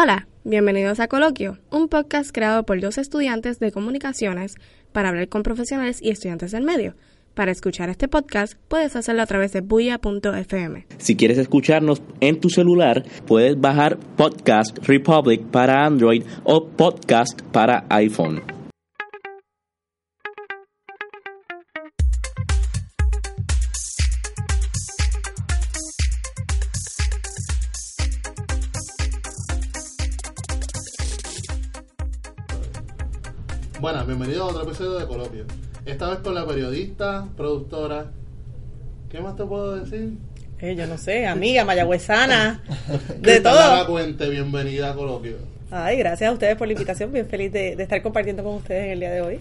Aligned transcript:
Hola, 0.00 0.28
bienvenidos 0.44 1.00
a 1.00 1.08
Coloquio, 1.08 1.58
un 1.72 1.88
podcast 1.88 2.30
creado 2.32 2.62
por 2.62 2.80
dos 2.80 2.98
estudiantes 2.98 3.58
de 3.58 3.72
comunicaciones 3.72 4.54
para 4.92 5.08
hablar 5.08 5.28
con 5.28 5.42
profesionales 5.42 5.98
y 6.00 6.10
estudiantes 6.10 6.52
del 6.52 6.62
medio. 6.62 6.94
Para 7.34 7.50
escuchar 7.50 7.88
este 7.88 8.06
podcast 8.06 8.54
puedes 8.68 8.94
hacerlo 8.94 9.22
a 9.22 9.26
través 9.26 9.52
de 9.52 9.60
buya.fm. 9.60 10.86
Si 10.98 11.16
quieres 11.16 11.38
escucharnos 11.38 12.00
en 12.20 12.38
tu 12.38 12.48
celular, 12.48 13.02
puedes 13.26 13.60
bajar 13.60 13.98
Podcast 14.16 14.78
Republic 14.86 15.42
para 15.46 15.84
Android 15.84 16.22
o 16.44 16.68
Podcast 16.68 17.42
para 17.50 17.84
iPhone. 17.88 18.57
Bienvenido 34.08 34.44
a 34.44 34.46
otro 34.46 34.62
episodio 34.62 34.98
de 34.98 35.06
Coloquio. 35.06 35.44
Esta 35.84 36.08
vez 36.08 36.20
con 36.20 36.34
la 36.34 36.46
periodista, 36.46 37.28
productora. 37.36 38.10
¿Qué 39.10 39.20
más 39.20 39.36
te 39.36 39.44
puedo 39.44 39.76
decir? 39.76 40.14
Eh, 40.60 40.74
yo 40.74 40.86
no 40.86 40.96
sé, 40.96 41.26
amiga, 41.26 41.62
mayagüezana, 41.66 42.62
de 43.20 43.40
todo. 43.40 43.86
Puente, 43.86 44.30
bienvenida 44.30 44.92
a 44.92 44.94
Coloquio. 44.94 45.36
Ay, 45.70 45.98
gracias 45.98 46.30
a 46.30 46.32
ustedes 46.32 46.56
por 46.56 46.66
la 46.66 46.72
invitación, 46.72 47.12
bien 47.12 47.28
feliz 47.28 47.52
de, 47.52 47.76
de 47.76 47.82
estar 47.82 48.02
compartiendo 48.02 48.42
con 48.42 48.54
ustedes 48.54 48.86
en 48.86 48.90
el 48.92 49.00
día 49.00 49.10
de 49.10 49.20
hoy. 49.20 49.40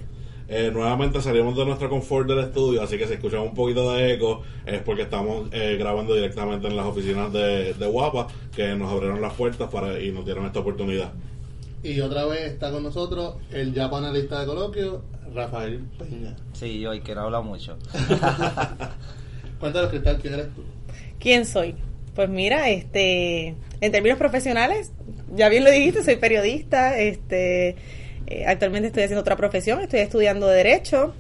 Eh, 0.49 0.69
nuevamente 0.73 1.21
salimos 1.21 1.55
de 1.55 1.65
nuestro 1.65 1.89
confort 1.89 2.27
del 2.27 2.39
estudio, 2.39 2.81
así 2.81 2.97
que 2.97 3.07
si 3.07 3.13
escuchamos 3.13 3.47
un 3.49 3.55
poquito 3.55 3.93
de 3.93 4.13
eco 4.13 4.43
es 4.65 4.81
porque 4.81 5.03
estamos 5.03 5.47
eh, 5.53 5.77
grabando 5.79 6.13
directamente 6.13 6.67
en 6.67 6.75
las 6.75 6.85
oficinas 6.85 7.31
de, 7.31 7.73
de 7.73 7.85
Guapa, 7.85 8.27
que 8.53 8.75
nos 8.75 8.91
abrieron 8.91 9.21
las 9.21 9.33
puertas 9.33 9.69
para 9.69 9.97
y 10.01 10.11
nos 10.11 10.25
dieron 10.25 10.45
esta 10.45 10.59
oportunidad. 10.59 11.13
Y 11.83 11.99
otra 12.01 12.25
vez 12.25 12.51
está 12.51 12.71
con 12.71 12.83
nosotros 12.83 13.35
el 13.51 13.73
ya 13.73 13.89
panelista 13.89 14.39
de 14.39 14.45
Coloquio, 14.45 15.03
Rafael 15.33 15.79
Peña. 15.97 16.35
Sí, 16.53 16.79
yo 16.79 16.93
y 16.93 17.01
que 17.01 17.13
no 17.13 17.21
habla 17.21 17.41
mucho. 17.41 17.77
Cuéntanos, 19.59 19.89
Cristal, 19.89 20.19
¿quién 20.21 20.33
eres 20.33 20.53
tú? 20.55 20.63
¿Quién 21.19 21.45
soy? 21.45 21.75
Pues 22.15 22.29
mira, 22.29 22.69
este, 22.69 23.55
en 23.79 23.91
términos 23.91 24.17
profesionales, 24.17 24.91
ya 25.35 25.49
bien 25.49 25.63
lo 25.63 25.71
dijiste, 25.71 26.03
soy 26.03 26.15
periodista, 26.15 26.97
este, 26.97 27.75
eh, 28.25 28.45
actualmente 28.45 28.87
estoy 28.87 29.03
haciendo 29.03 29.21
otra 29.21 29.35
profesión, 29.35 29.79
estoy 29.81 29.99
estudiando 29.99 30.47
derecho. 30.47 31.13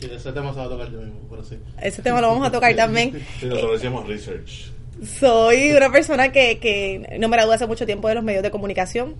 Ese 0.00 0.32
tema 0.32 0.52
se 0.52 0.58
va 0.58 0.64
a 0.64 0.68
tocar 0.68 0.90
yo 0.90 1.00
mismo, 1.00 1.20
pero 1.30 1.44
sí. 1.44 1.58
Ese 1.80 2.02
tema 2.02 2.20
lo 2.20 2.28
vamos 2.28 2.46
a 2.46 2.50
tocar 2.50 2.74
también. 2.74 3.22
Sí, 3.38 3.46
nosotros 3.46 3.80
hicimos 3.80 4.08
research. 4.08 4.72
Soy 5.04 5.72
una 5.72 5.92
persona 5.92 6.32
que, 6.32 6.58
que 6.58 7.16
no 7.18 7.28
me 7.28 7.36
gradué 7.36 7.54
hace 7.54 7.66
mucho 7.66 7.86
tiempo 7.86 8.08
de 8.08 8.14
los 8.14 8.24
medios 8.24 8.42
de 8.42 8.50
comunicación. 8.50 9.14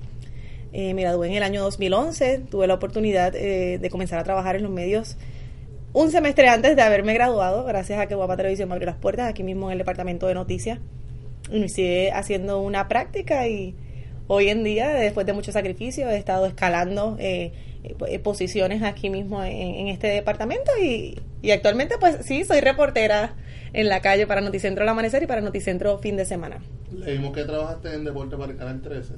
Eh, 0.72 0.94
me 0.94 1.02
gradué 1.02 1.28
en 1.28 1.34
el 1.34 1.42
año 1.42 1.62
2011. 1.62 2.44
Tuve 2.50 2.66
la 2.66 2.74
oportunidad 2.74 3.34
eh, 3.34 3.78
de 3.78 3.90
comenzar 3.90 4.18
a 4.18 4.24
trabajar 4.24 4.56
en 4.56 4.62
los 4.62 4.72
medios 4.72 5.16
un 5.92 6.10
semestre 6.10 6.48
antes 6.48 6.74
de 6.74 6.80
haberme 6.80 7.12
graduado, 7.12 7.64
gracias 7.64 7.98
a 7.98 8.06
que 8.06 8.14
Guapa 8.14 8.36
Televisión 8.36 8.68
me 8.68 8.74
abrió 8.74 8.86
las 8.86 8.96
puertas 8.96 9.28
aquí 9.28 9.42
mismo 9.42 9.66
en 9.68 9.72
el 9.72 9.78
departamento 9.78 10.26
de 10.26 10.34
noticias. 10.34 10.78
Inicié 11.50 12.12
haciendo 12.12 12.60
una 12.60 12.88
práctica 12.88 13.46
y 13.46 13.74
hoy 14.26 14.48
en 14.48 14.64
día, 14.64 14.88
después 14.88 15.26
de 15.26 15.34
mucho 15.34 15.52
sacrificio, 15.52 16.08
he 16.08 16.16
estado 16.16 16.46
escalando 16.46 17.16
eh, 17.18 17.52
posiciones 18.22 18.82
aquí 18.82 19.10
mismo 19.10 19.44
en, 19.44 19.88
este 19.88 20.06
departamento 20.06 20.70
y, 20.80 21.20
y 21.42 21.50
actualmente 21.50 21.96
pues 21.98 22.24
sí, 22.24 22.44
soy 22.44 22.60
reportera 22.60 23.34
en 23.74 23.88
la 23.88 24.00
calle 24.00 24.26
para 24.26 24.40
Noticentro 24.40 24.84
al 24.84 24.88
Amanecer 24.88 25.22
y 25.22 25.26
para 25.26 25.42
Noticentro 25.42 25.98
Fin 25.98 26.16
de 26.16 26.24
Semana. 26.24 26.62
Leímos 26.90 27.34
que 27.34 27.44
trabajaste 27.44 27.94
en 27.94 28.04
Deporte 28.04 28.36
para 28.36 28.52
el 28.52 28.58
Canal 28.58 28.80
13. 28.80 29.14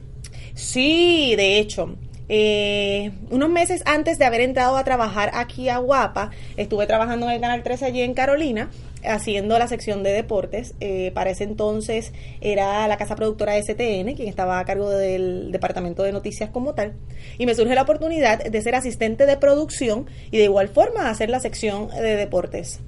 Sí, 0.54 1.34
de 1.36 1.58
hecho, 1.58 1.96
eh, 2.28 3.12
unos 3.30 3.50
meses 3.50 3.82
antes 3.84 4.18
de 4.18 4.24
haber 4.24 4.40
entrado 4.40 4.76
a 4.76 4.84
trabajar 4.84 5.30
aquí 5.34 5.68
a 5.68 5.78
Guapa, 5.78 6.30
estuve 6.56 6.86
trabajando 6.86 7.26
en 7.26 7.32
el 7.32 7.40
Canal 7.40 7.62
13 7.62 7.84
allí 7.86 8.00
en 8.00 8.14
Carolina, 8.14 8.70
haciendo 9.04 9.58
la 9.58 9.68
sección 9.68 10.02
de 10.02 10.12
deportes. 10.12 10.74
Eh, 10.80 11.10
para 11.14 11.30
ese 11.30 11.44
entonces 11.44 12.12
era 12.40 12.86
la 12.88 12.96
casa 12.96 13.16
productora 13.16 13.60
STN, 13.60 14.14
quien 14.14 14.28
estaba 14.28 14.58
a 14.58 14.64
cargo 14.64 14.90
del 14.90 15.52
departamento 15.52 16.02
de 16.02 16.12
noticias 16.12 16.50
como 16.50 16.74
tal. 16.74 16.94
Y 17.36 17.46
me 17.46 17.54
surge 17.54 17.74
la 17.74 17.82
oportunidad 17.82 18.42
de 18.42 18.62
ser 18.62 18.74
asistente 18.74 19.26
de 19.26 19.36
producción 19.36 20.06
y 20.30 20.38
de 20.38 20.44
igual 20.44 20.68
forma 20.68 21.10
hacer 21.10 21.30
la 21.30 21.40
sección 21.40 21.88
de 21.88 22.16
deportes. 22.16 22.80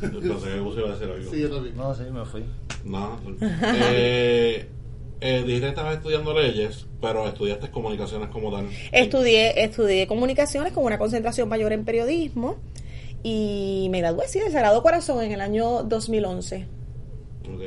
Que 0.00 0.06
vos 0.60 0.76
a 0.76 0.92
decir 0.92 1.10
algo. 1.10 1.30
Sí, 1.30 1.40
yo 1.40 1.50
también. 1.50 1.76
No, 1.76 1.94
sí, 1.94 2.02
me 2.12 2.24
fui. 2.24 2.44
No. 2.84 3.18
Eh, 3.90 4.68
eh, 5.20 5.42
dijiste 5.44 5.60
que 5.62 5.68
estabas 5.68 5.96
estudiando 5.96 6.32
leyes, 6.32 6.86
pero 7.00 7.26
estudiaste 7.26 7.70
comunicaciones 7.70 8.28
como 8.28 8.52
tal. 8.52 8.68
Estudié, 8.92 9.64
estudié 9.64 10.06
comunicaciones 10.06 10.72
con 10.72 10.84
una 10.84 10.98
concentración 10.98 11.48
mayor 11.48 11.72
en 11.72 11.84
periodismo 11.84 12.56
y 13.22 13.88
me 13.90 13.98
gradué, 13.98 14.28
sí, 14.28 14.38
de 14.38 14.50
Sagrado 14.50 14.82
Corazón 14.82 15.24
en 15.24 15.32
el 15.32 15.40
año 15.40 15.82
2011. 15.82 16.66
Ok. 17.52 17.62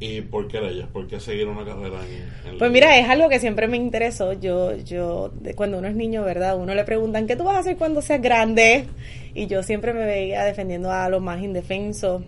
¿Y 0.00 0.22
por 0.22 0.48
qué 0.48 0.60
leyes? 0.60 0.88
¿Por 0.88 1.06
qué 1.06 1.20
seguir 1.20 1.46
una 1.46 1.64
carrera 1.64 2.00
en, 2.04 2.50
en 2.50 2.58
Pues 2.58 2.72
mira, 2.72 2.98
es 2.98 3.08
algo 3.08 3.28
que 3.28 3.38
siempre 3.38 3.68
me 3.68 3.76
interesó. 3.76 4.32
Yo, 4.32 4.74
yo, 4.78 5.32
cuando 5.54 5.78
uno 5.78 5.86
es 5.86 5.94
niño, 5.94 6.24
¿verdad? 6.24 6.56
Uno 6.56 6.74
le 6.74 6.82
preguntan, 6.82 7.28
¿qué 7.28 7.36
tú 7.36 7.44
vas 7.44 7.54
a 7.54 7.58
hacer 7.60 7.76
cuando 7.76 8.02
seas 8.02 8.20
grande? 8.20 8.86
Y 9.32 9.46
yo 9.46 9.62
siempre 9.62 9.92
me 9.92 10.04
veía 10.04 10.42
defendiendo 10.42 10.90
a 10.90 11.08
los 11.08 11.22
más 11.22 11.40
indefensos. 11.40 12.24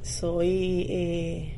Soy, 0.00 0.86
eh, 0.88 1.57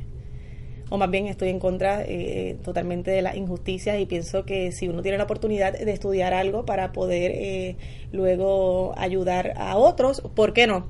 o 0.91 0.99
más 0.99 1.11
bien 1.11 1.27
estoy 1.27 1.49
en 1.49 1.59
contra 1.59 2.03
eh, 2.03 2.59
totalmente 2.63 3.11
de 3.11 3.23
las 3.23 3.37
injusticias 3.37 3.99
y 3.99 4.07
pienso 4.07 4.45
que 4.45 4.73
si 4.73 4.89
uno 4.89 5.01
tiene 5.01 5.17
la 5.17 5.25
oportunidad 5.25 5.73
de 5.73 5.91
estudiar 5.91 6.35
algo 6.35 6.67
para 6.67 6.93
poder 6.93 7.33
eh, 7.35 7.77
luego 8.13 8.93
ayudar 8.99 9.55
a 9.57 9.77
otros, 9.77 10.21
¿por 10.35 10.53
qué 10.53 10.67
no? 10.67 10.87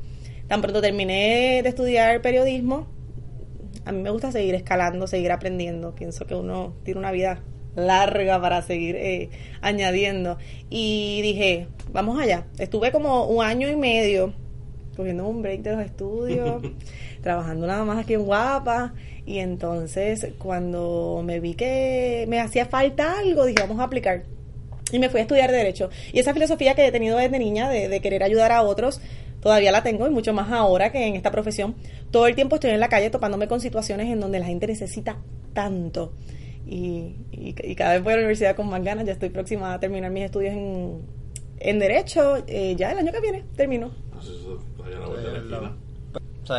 Tan 0.49 0.62
pronto 0.62 0.81
terminé 0.81 1.60
de 1.62 1.69
estudiar 1.69 2.22
periodismo, 2.22 2.89
a 3.84 3.93
mí 3.93 4.03
me 4.03 4.10
gusta 4.10 4.33
seguir 4.33 4.55
escalando, 4.55 5.06
seguir 5.06 5.33
aprendiendo. 5.33 5.94
Pienso 5.94 6.27
que 6.27 6.34
uno 6.34 6.75
tiene 6.83 7.00
una 7.00 7.12
vida 7.12 7.43
larga 7.77 8.41
para 8.41 8.62
seguir 8.62 8.97
eh, 8.97 9.31
añadiendo. 9.60 10.39
Y 10.69 11.21
dije, 11.22 11.69
vamos 11.93 12.21
allá. 12.21 12.47
Estuve 12.59 12.93
como 12.93 13.27
un 13.27 13.44
año 13.44 13.69
y 13.69 13.77
medio 13.77 14.34
cogiendo 14.97 15.27
un 15.27 15.41
break 15.41 15.62
de 15.62 15.72
los 15.77 15.84
estudios, 15.84 16.62
trabajando 17.22 17.66
nada 17.66 17.84
más 17.84 17.98
aquí 17.98 18.14
en 18.14 18.25
Guapa. 18.25 18.94
Y 19.26 19.38
entonces 19.38 20.28
cuando 20.38 21.22
me 21.25 21.41
vi 21.41 21.54
que 21.54 22.25
me 22.28 22.41
hacía 22.41 22.66
falta 22.66 23.19
algo, 23.19 23.44
dije, 23.44 23.60
vamos 23.60 23.78
a 23.81 23.84
aplicar. 23.84 24.25
Y 24.92 24.98
me 24.98 25.08
fui 25.08 25.20
a 25.20 25.22
estudiar 25.22 25.53
Derecho. 25.53 25.88
Y 26.12 26.19
esa 26.19 26.32
filosofía 26.34 26.75
que 26.75 26.86
he 26.86 26.91
tenido 26.92 27.16
desde 27.16 27.38
niña 27.38 27.69
de, 27.69 27.88
de 27.88 28.00
querer 28.00 28.22
ayudar 28.25 28.50
a 28.50 28.62
otros, 28.62 29.00
todavía 29.41 29.70
la 29.70 29.82
tengo 29.84 30.06
y 30.06 30.10
mucho 30.10 30.32
más 30.32 30.50
ahora 30.50 30.91
que 30.91 31.06
en 31.06 31.14
esta 31.14 31.30
profesión. 31.30 31.76
Todo 32.10 32.26
el 32.26 32.34
tiempo 32.34 32.56
estoy 32.56 32.70
en 32.70 32.80
la 32.80 32.88
calle 32.88 33.09
topándome 33.10 33.47
con 33.47 33.60
situaciones 33.60 34.09
en 34.09 34.19
donde 34.19 34.41
la 34.41 34.47
gente 34.47 34.66
necesita 34.66 35.19
tanto. 35.53 36.12
Y, 36.66 37.14
y, 37.30 37.54
y 37.62 37.75
cada 37.76 37.92
vez 37.94 38.03
voy 38.03 38.12
a 38.14 38.16
la 38.16 38.20
universidad 38.22 38.56
con 38.56 38.69
más 38.69 38.82
ganas. 38.82 39.04
Ya 39.06 39.12
estoy 39.12 39.30
próxima 39.30 39.75
a 39.75 39.78
terminar 39.78 40.10
mis 40.10 40.25
estudios 40.25 40.54
en, 40.54 41.03
en 41.60 41.78
Derecho. 41.78 42.42
Eh, 42.48 42.75
ya 42.76 42.91
el 42.91 42.98
año 42.98 43.12
que 43.12 43.20
viene 43.20 43.44
termino. 43.54 43.92
Así 44.19 44.28
se- 44.28 44.82
allá 44.82 44.97
a 44.97 45.60
la 45.60 45.76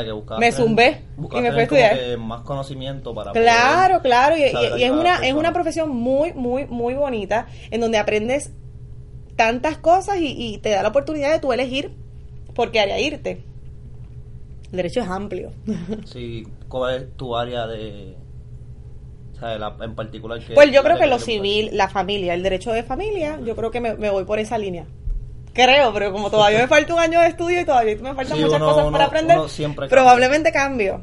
que 0.06 0.12
buscaba 0.12 0.40
Me 0.40 0.52
zumbé 0.52 1.02
y 1.18 1.42
me 1.42 1.52
fui 1.52 1.60
a 1.60 1.64
estudiar. 1.64 2.18
más 2.20 2.42
conocimiento 2.42 3.14
para 3.14 3.32
Claro, 3.34 3.96
poder 3.96 4.02
claro, 4.02 4.38
y, 4.38 4.42
y- 4.44 4.52
saber 4.52 4.80
y 4.80 4.84
es 4.84 4.92
una 4.92 5.16
es 5.28 5.34
una 5.34 5.54
profesión 5.54 5.90
muy, 5.90 6.34
muy, 6.34 6.66
muy 6.68 6.94
bonita, 6.94 7.48
en 7.70 7.82
donde 7.82 7.98
aprendes 7.98 8.52
tantas 9.36 9.78
cosas 9.78 10.18
y, 10.20 10.36
y 10.38 10.58
te 10.60 10.70
da 10.70 10.84
la 10.84 10.90
oportunidad 10.90 11.32
de 11.32 11.40
tú 11.40 11.52
elegir 11.54 11.92
por 12.56 12.72
qué 12.72 12.80
área 12.80 13.00
irte. 13.00 13.44
El 14.72 14.78
derecho 14.78 15.02
es 15.02 15.08
amplio. 15.08 15.52
Sí, 16.06 16.48
¿cuál 16.70 16.96
es 16.96 17.18
tu 17.18 17.36
área 17.36 17.68
de... 17.68 18.16
La- 19.42 19.76
en 19.82 19.96
particular 19.96 20.40
que... 20.40 20.54
Pues 20.54 20.72
yo 20.72 20.84
creo 20.84 20.98
que 20.98 21.08
lo 21.08 21.18
civil, 21.20 21.70
la 21.74 21.90
familia, 21.90 22.34
el 22.36 22.44
derecho 22.44 22.72
de 22.72 22.84
familia, 22.84 23.40
yo 23.44 23.56
creo 23.56 23.72
que 23.72 23.82
me, 23.82 23.96
me 23.96 24.10
voy 24.12 24.24
por 24.26 24.38
esa 24.40 24.58
línea. 24.58 24.86
Creo, 25.54 25.94
pero 25.94 26.12
como 26.12 26.30
todavía 26.32 26.60
me 26.60 26.68
falta 26.68 26.94
un 26.94 27.00
año 27.00 27.20
de 27.22 27.28
estudio 27.28 27.62
y 27.62 27.66
todavía 27.66 27.96
me 27.98 28.14
faltan 28.14 28.38
Sí, 28.38 28.44
muchas 28.44 28.58
uno- 28.58 28.66
cosas 28.68 28.84
uno- 28.84 28.92
para 28.94 29.06
aprender, 29.06 29.38
uno 29.38 29.48
siempre 29.50 29.88
cambia. 29.88 29.98
probablemente 29.98 30.52
cambio. 30.52 31.02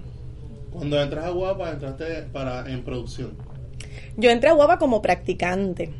Cuando 0.73 1.01
entras 1.03 1.25
a 1.27 1.31
Guapa, 1.31 1.71
entraste 1.71 2.23
para, 2.33 2.69
en 2.71 2.83
producción. 2.85 3.33
Yo 4.17 4.31
entré 4.31 4.49
a 4.51 4.53
Guapa 4.53 4.79
como 4.79 5.03
practicante. 5.03 5.91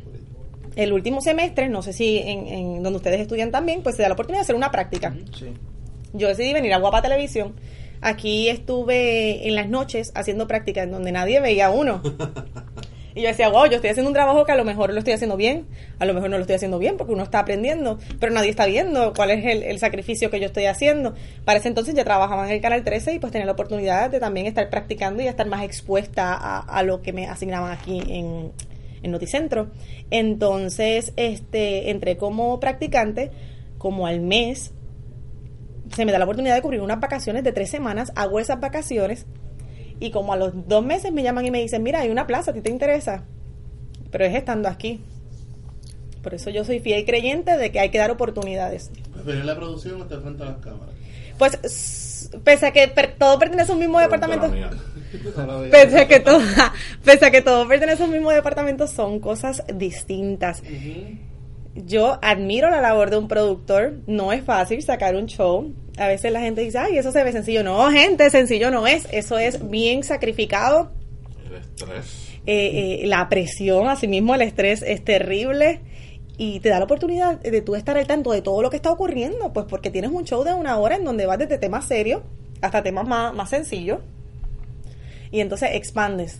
El 0.75 0.93
último 0.93 1.21
semestre, 1.21 1.67
no 1.69 1.81
sé 1.81 1.93
si 1.93 2.19
en, 2.19 2.47
en 2.47 2.83
donde 2.83 2.97
ustedes 2.97 3.19
estudian 3.21 3.51
también, 3.51 3.81
pues 3.83 3.95
se 3.95 4.01
da 4.03 4.07
la 4.09 4.13
oportunidad 4.13 4.39
de 4.41 4.43
hacer 4.43 4.55
una 4.55 4.71
práctica. 4.71 5.13
Sí. 5.37 5.47
Yo 6.13 6.27
decidí 6.27 6.53
venir 6.53 6.73
a 6.73 6.77
Guapa 6.79 7.01
Televisión. 7.01 7.53
Aquí 8.01 8.47
estuve 8.49 9.47
en 9.47 9.55
las 9.55 9.67
noches 9.67 10.11
haciendo 10.15 10.47
práctica 10.47 10.83
en 10.83 10.91
donde 10.91 11.11
nadie 11.11 11.39
veía 11.41 11.67
a 11.67 11.71
uno. 11.71 12.01
Y 13.15 13.21
yo 13.21 13.27
decía, 13.27 13.49
wow, 13.49 13.65
yo 13.65 13.75
estoy 13.75 13.89
haciendo 13.89 14.09
un 14.09 14.13
trabajo 14.13 14.45
que 14.45 14.51
a 14.51 14.55
lo 14.55 14.63
mejor 14.63 14.93
lo 14.93 14.99
estoy 14.99 15.13
haciendo 15.13 15.35
bien, 15.35 15.67
a 15.99 16.05
lo 16.05 16.13
mejor 16.13 16.29
no 16.29 16.37
lo 16.37 16.41
estoy 16.41 16.55
haciendo 16.55 16.79
bien 16.79 16.97
porque 16.97 17.13
uno 17.13 17.23
está 17.23 17.39
aprendiendo, 17.39 17.99
pero 18.19 18.31
nadie 18.33 18.49
está 18.49 18.65
viendo 18.65 19.13
cuál 19.13 19.31
es 19.31 19.45
el, 19.45 19.63
el 19.63 19.79
sacrificio 19.79 20.29
que 20.29 20.39
yo 20.39 20.47
estoy 20.47 20.65
haciendo. 20.65 21.15
Para 21.45 21.59
ese 21.59 21.67
entonces 21.67 21.95
ya 21.95 22.03
trabajaba 22.03 22.45
en 22.47 22.53
el 22.53 22.61
Canal 22.61 22.83
13 22.83 23.13
y 23.13 23.19
pues 23.19 23.31
tenía 23.31 23.45
la 23.45 23.53
oportunidad 23.53 24.09
de 24.09 24.19
también 24.19 24.45
estar 24.45 24.69
practicando 24.69 25.23
y 25.23 25.27
estar 25.27 25.47
más 25.47 25.63
expuesta 25.63 26.33
a, 26.33 26.59
a 26.59 26.83
lo 26.83 27.01
que 27.01 27.13
me 27.13 27.27
asignaban 27.27 27.71
aquí 27.71 27.99
en, 27.99 28.51
en 29.03 29.11
Noticentro. 29.11 29.71
Entonces, 30.11 31.13
este, 31.15 31.91
entré 31.91 32.17
como 32.17 32.59
practicante, 32.59 33.31
como 33.77 34.07
al 34.07 34.21
mes, 34.21 34.73
se 35.95 36.05
me 36.05 36.11
da 36.11 36.19
la 36.19 36.25
oportunidad 36.25 36.55
de 36.55 36.61
cubrir 36.61 36.81
unas 36.81 36.99
vacaciones 36.99 37.43
de 37.43 37.51
tres 37.51 37.69
semanas, 37.69 38.11
hago 38.15 38.39
esas 38.39 38.59
vacaciones 38.59 39.25
y 39.99 40.11
como 40.11 40.33
a 40.33 40.37
los 40.37 40.67
dos 40.67 40.83
meses 40.85 41.11
me 41.11 41.23
llaman 41.23 41.45
y 41.45 41.51
me 41.51 41.59
dicen, 41.61 41.83
mira, 41.83 41.99
hay 42.01 42.09
una 42.09 42.25
plaza, 42.27 42.51
¿a 42.51 42.53
ti 42.53 42.61
te 42.61 42.69
interesa? 42.69 43.23
Pero 44.11 44.25
es 44.25 44.35
estando 44.35 44.69
aquí. 44.69 45.01
Por 46.23 46.33
eso 46.33 46.49
yo 46.49 46.63
soy 46.65 46.79
fiel 46.79 47.05
creyente 47.05 47.57
de 47.57 47.71
que 47.71 47.79
hay 47.79 47.89
que 47.89 47.97
dar 47.97 48.11
oportunidades. 48.11 48.91
¿Preferir 49.13 49.45
la 49.45 49.55
producción 49.55 50.01
o 50.01 50.03
estar 50.03 50.21
frente 50.21 50.43
a 50.43 50.47
las 50.47 50.57
cámaras? 50.57 50.95
Pues, 51.37 52.29
pese 52.43 52.67
a 52.67 52.71
que 52.71 52.87
per- 52.89 53.15
todo 53.17 53.39
pertenece 53.39 53.71
a 53.71 53.75
un 53.75 53.79
mismo 53.79 53.97
Pregunta 53.99 54.27
departamento, 54.27 54.69
pese 55.71 55.99
a 55.99 56.07
que 56.07 56.19
todo, 56.19 56.39
pese 57.05 57.25
a 57.25 57.31
que 57.31 57.41
todo 57.41 57.67
pertenece 57.67 58.03
a 58.03 58.05
un 58.05 58.11
mismo 58.11 58.31
departamento, 58.31 58.87
son 58.87 59.19
cosas 59.19 59.63
distintas. 59.73 60.61
Yo 61.85 62.19
admiro 62.21 62.69
la 62.69 62.81
labor 62.81 63.09
de 63.09 63.17
un 63.17 63.27
productor. 63.27 63.99
No 64.07 64.31
es 64.33 64.43
fácil 64.43 64.81
sacar 64.81 65.15
un 65.15 65.27
show. 65.27 65.73
A 65.97 66.07
veces 66.07 66.31
la 66.31 66.41
gente 66.41 66.61
dice, 66.61 66.77
ay, 66.77 66.97
eso 66.97 67.11
se 67.11 67.23
ve 67.23 67.31
sencillo. 67.31 67.63
No, 67.63 67.89
gente, 67.91 68.29
sencillo 68.29 68.71
no 68.71 68.87
es. 68.87 69.07
Eso 69.11 69.37
es 69.37 69.69
bien 69.69 70.03
sacrificado. 70.03 70.91
El 71.47 71.55
estrés. 71.55 72.29
Eh, 72.45 73.01
eh, 73.03 73.07
la 73.07 73.29
presión, 73.29 73.87
asimismo 73.89 74.33
el 74.35 74.41
estrés 74.41 74.81
es 74.81 75.03
terrible. 75.03 75.81
Y 76.37 76.61
te 76.61 76.69
da 76.69 76.79
la 76.79 76.85
oportunidad 76.85 77.39
de 77.39 77.61
tú 77.61 77.75
estar 77.75 77.97
al 77.97 78.07
tanto 78.07 78.31
de 78.31 78.41
todo 78.41 78.61
lo 78.61 78.69
que 78.69 78.77
está 78.77 78.91
ocurriendo. 78.91 79.51
Pues 79.53 79.65
porque 79.67 79.89
tienes 79.89 80.11
un 80.11 80.25
show 80.25 80.43
de 80.43 80.53
una 80.53 80.77
hora 80.77 80.95
en 80.95 81.03
donde 81.03 81.25
vas 81.25 81.37
desde 81.37 81.57
temas 81.57 81.85
serios 81.85 82.21
hasta 82.61 82.83
temas 82.83 83.07
más, 83.07 83.33
más 83.33 83.49
sencillos. 83.49 83.99
Y 85.31 85.41
entonces 85.41 85.69
expandes. 85.73 86.39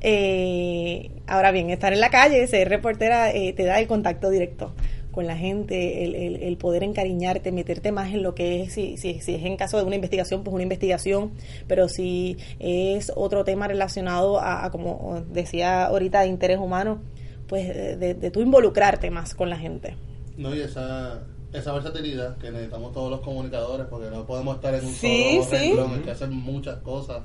Eh, 0.00 1.10
ahora 1.26 1.50
bien, 1.52 1.70
estar 1.70 1.92
en 1.92 2.00
la 2.00 2.10
calle, 2.10 2.46
ser 2.46 2.68
reportera, 2.68 3.32
eh, 3.32 3.52
te 3.52 3.64
da 3.64 3.80
el 3.80 3.86
contacto 3.86 4.30
directo 4.30 4.72
con 5.10 5.26
la 5.26 5.36
gente, 5.36 6.04
el, 6.04 6.14
el- 6.14 6.42
el 6.44 6.56
poder 6.56 6.84
encariñarte, 6.84 7.50
meterte 7.50 7.90
más 7.90 8.12
en 8.14 8.22
lo 8.22 8.34
que 8.36 8.62
es, 8.62 8.74
si, 8.74 8.96
si, 8.96 9.20
si 9.20 9.34
es 9.34 9.44
en 9.44 9.56
caso 9.56 9.76
de 9.78 9.82
una 9.82 9.96
investigación, 9.96 10.44
pues 10.44 10.54
una 10.54 10.62
investigación, 10.62 11.32
pero 11.66 11.88
si 11.88 12.36
es 12.60 13.10
otro 13.16 13.42
tema 13.44 13.66
relacionado 13.66 14.38
a, 14.38 14.64
a, 14.64 14.70
como 14.70 15.24
decía 15.32 15.86
ahorita, 15.86 16.20
de 16.20 16.28
interés 16.28 16.58
humano, 16.58 17.00
pues 17.48 17.66
de, 17.98 18.14
de, 18.14 18.30
tú 18.30 18.40
involucrarte 18.42 19.10
más 19.10 19.34
con 19.34 19.50
la 19.50 19.56
gente. 19.56 19.96
No, 20.36 20.54
y 20.54 20.60
esa, 20.60 21.18
esa 21.52 21.72
versatilidad 21.72 22.36
que 22.36 22.52
necesitamos 22.52 22.92
todos 22.92 23.10
los 23.10 23.20
comunicadores, 23.20 23.86
porque 23.90 24.10
no 24.10 24.24
podemos 24.24 24.54
estar 24.56 24.74
en 24.74 24.84
un 24.84 24.92
Sí, 24.94 25.40
solo 25.40 25.58
sí. 25.58 25.70
renglón, 25.70 25.94
hay 25.94 26.00
que 26.02 26.10
hacer 26.12 26.28
muchas 26.30 26.76
cosas. 26.82 27.22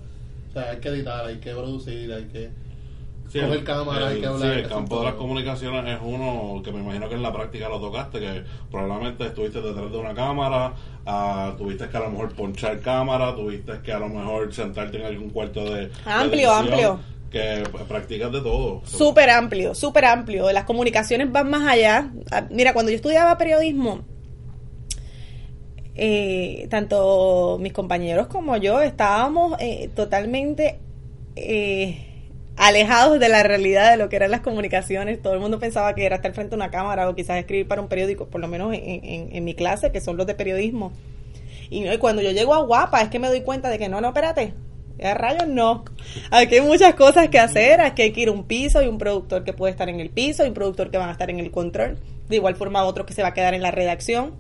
O 0.54 0.60
sea, 0.60 0.70
hay 0.72 0.78
que 0.78 0.90
editar, 0.90 1.26
hay 1.26 1.38
que 1.38 1.52
producir, 1.52 2.14
hay 2.14 2.26
que 2.26 2.50
Sí, 3.30 3.40
coger 3.40 3.58
el- 3.60 3.64
cámara, 3.64 4.08
hay 4.10 4.20
que 4.20 4.28
hablar. 4.28 4.54
sí, 4.54 4.60
el 4.60 4.68
campo 4.70 5.00
de 5.00 5.06
las 5.06 5.14
comunicaciones 5.16 5.96
es 5.96 6.00
uno 6.04 6.62
que 6.64 6.72
me 6.72 6.82
imagino 6.82 7.10
que 7.10 7.16
en 7.16 7.24
la 7.24 7.34
práctica 7.34 7.68
lo 7.70 7.80
tocaste, 7.80 8.20
que 8.20 8.44
probablemente 8.70 9.26
estuviste 9.26 9.60
detrás 9.62 9.92
de 9.92 9.98
una 9.98 10.14
cámara, 10.14 10.74
ah, 11.08 11.56
tuviste 11.58 11.90
que 11.90 11.98
a 11.98 12.02
lo 12.02 12.12
mejor 12.12 12.34
ponchar 12.36 12.80
cámara, 12.82 13.34
tuviste 13.34 13.80
que 13.84 13.92
a 13.92 13.98
lo 13.98 14.10
mejor 14.10 14.54
sentarte 14.54 14.98
en 15.00 15.06
algún 15.08 15.32
cuarto 15.32 15.64
de... 15.74 15.88
de 15.88 15.92
Amplio, 16.06 16.52
amplio. 16.54 17.00
Que 17.32 17.64
p- 17.72 17.84
practicas 17.86 18.32
de 18.32 18.42
todo. 18.42 18.84
Súper 18.86 19.32
amplio, 19.32 19.74
súper 19.74 20.06
amplio. 20.06 20.52
Las 20.52 20.66
comunicaciones 20.66 21.32
van 21.32 21.50
más 21.50 21.68
allá. 21.68 22.12
Ah, 22.32 22.44
Mira, 22.52 22.74
cuando 22.74 22.92
yo 22.92 22.96
estudiaba 22.98 23.36
periodismo, 23.40 24.02
eh, 25.96 26.68
tanto 26.70 27.58
mis 27.62 27.74
compañeros 27.74 28.28
como 28.28 28.58
yo 28.58 28.82
estábamos 28.82 29.56
eh, 29.60 29.90
totalmente 29.96 30.80
eh, 31.36 31.98
alejados 32.58 33.20
de 33.20 33.30
la 33.30 33.44
realidad 33.44 33.92
de 33.92 33.98
lo 33.98 34.10
que 34.10 34.16
eran 34.16 34.32
las 34.32 34.42
comunicaciones. 34.42 35.22
Todo 35.22 35.34
el 35.34 35.40
mundo 35.40 35.60
pensaba 35.60 35.94
que 35.96 36.06
era 36.06 36.18
estar 36.18 36.34
frente 36.34 36.56
a 36.56 36.58
una 36.58 36.72
cámara 36.72 37.10
o 37.10 37.16
quizás 37.16 37.38
escribir 37.38 37.68
para 37.68 37.82
un 37.82 37.88
periódico, 37.88 38.28
por 38.28 38.42
lo 38.42 38.48
menos 38.48 38.74
en, 38.74 38.82
en- 39.04 39.36
en 39.36 39.44
mi 39.44 39.54
clase, 39.54 39.92
que 39.92 40.02
son 40.02 40.18
los 40.18 40.28
de 40.28 40.36
periodismo. 40.36 40.92
Y, 41.70 41.86
cuando 41.98 42.22
yo 42.22 42.32
llego 42.32 42.54
a 42.54 42.60
Guapa 42.64 43.02
es 43.02 43.10
que 43.10 43.20
me 43.20 43.28
doy 43.30 43.42
cuenta 43.42 43.70
de 43.70 43.80
que 43.80 43.90
no, 43.90 44.00
no, 44.02 44.10
espérate. 44.10 44.54
A 45.04 45.16
rayos 45.16 45.48
no. 45.48 45.84
Aquí 46.30 46.56
hay 46.56 46.62
muchas 46.62 46.94
cosas 46.94 47.30
que 47.30 47.40
hacer. 47.40 47.82
Aquí 47.82 48.04
hay 48.04 48.12
que 48.12 48.22
ir 48.22 48.28
a 48.28 48.32
un 48.32 48.44
piso 48.44 48.82
y 48.84 48.88
un 48.88 49.00
productor 49.00 49.44
que 49.44 49.52
puede 49.54 49.72
estar 49.72 49.90
en 49.90 50.00
el 50.00 50.10
piso 50.12 50.46
y 50.46 50.50
un 50.50 50.54
productor 50.54 50.92
que 50.92 50.98
van 51.00 51.10
a 51.10 51.14
estar 51.14 51.32
en 51.32 51.40
el 51.40 51.50
control. 51.50 51.98
De 52.30 52.36
igual 52.36 52.56
forma 52.56 52.84
otro 52.84 53.06
que 53.06 53.14
se 53.14 53.24
va 53.24 53.30
a 53.30 53.34
quedar 53.34 53.56
en 53.56 53.64
la 53.64 53.72
redacción. 53.72 54.36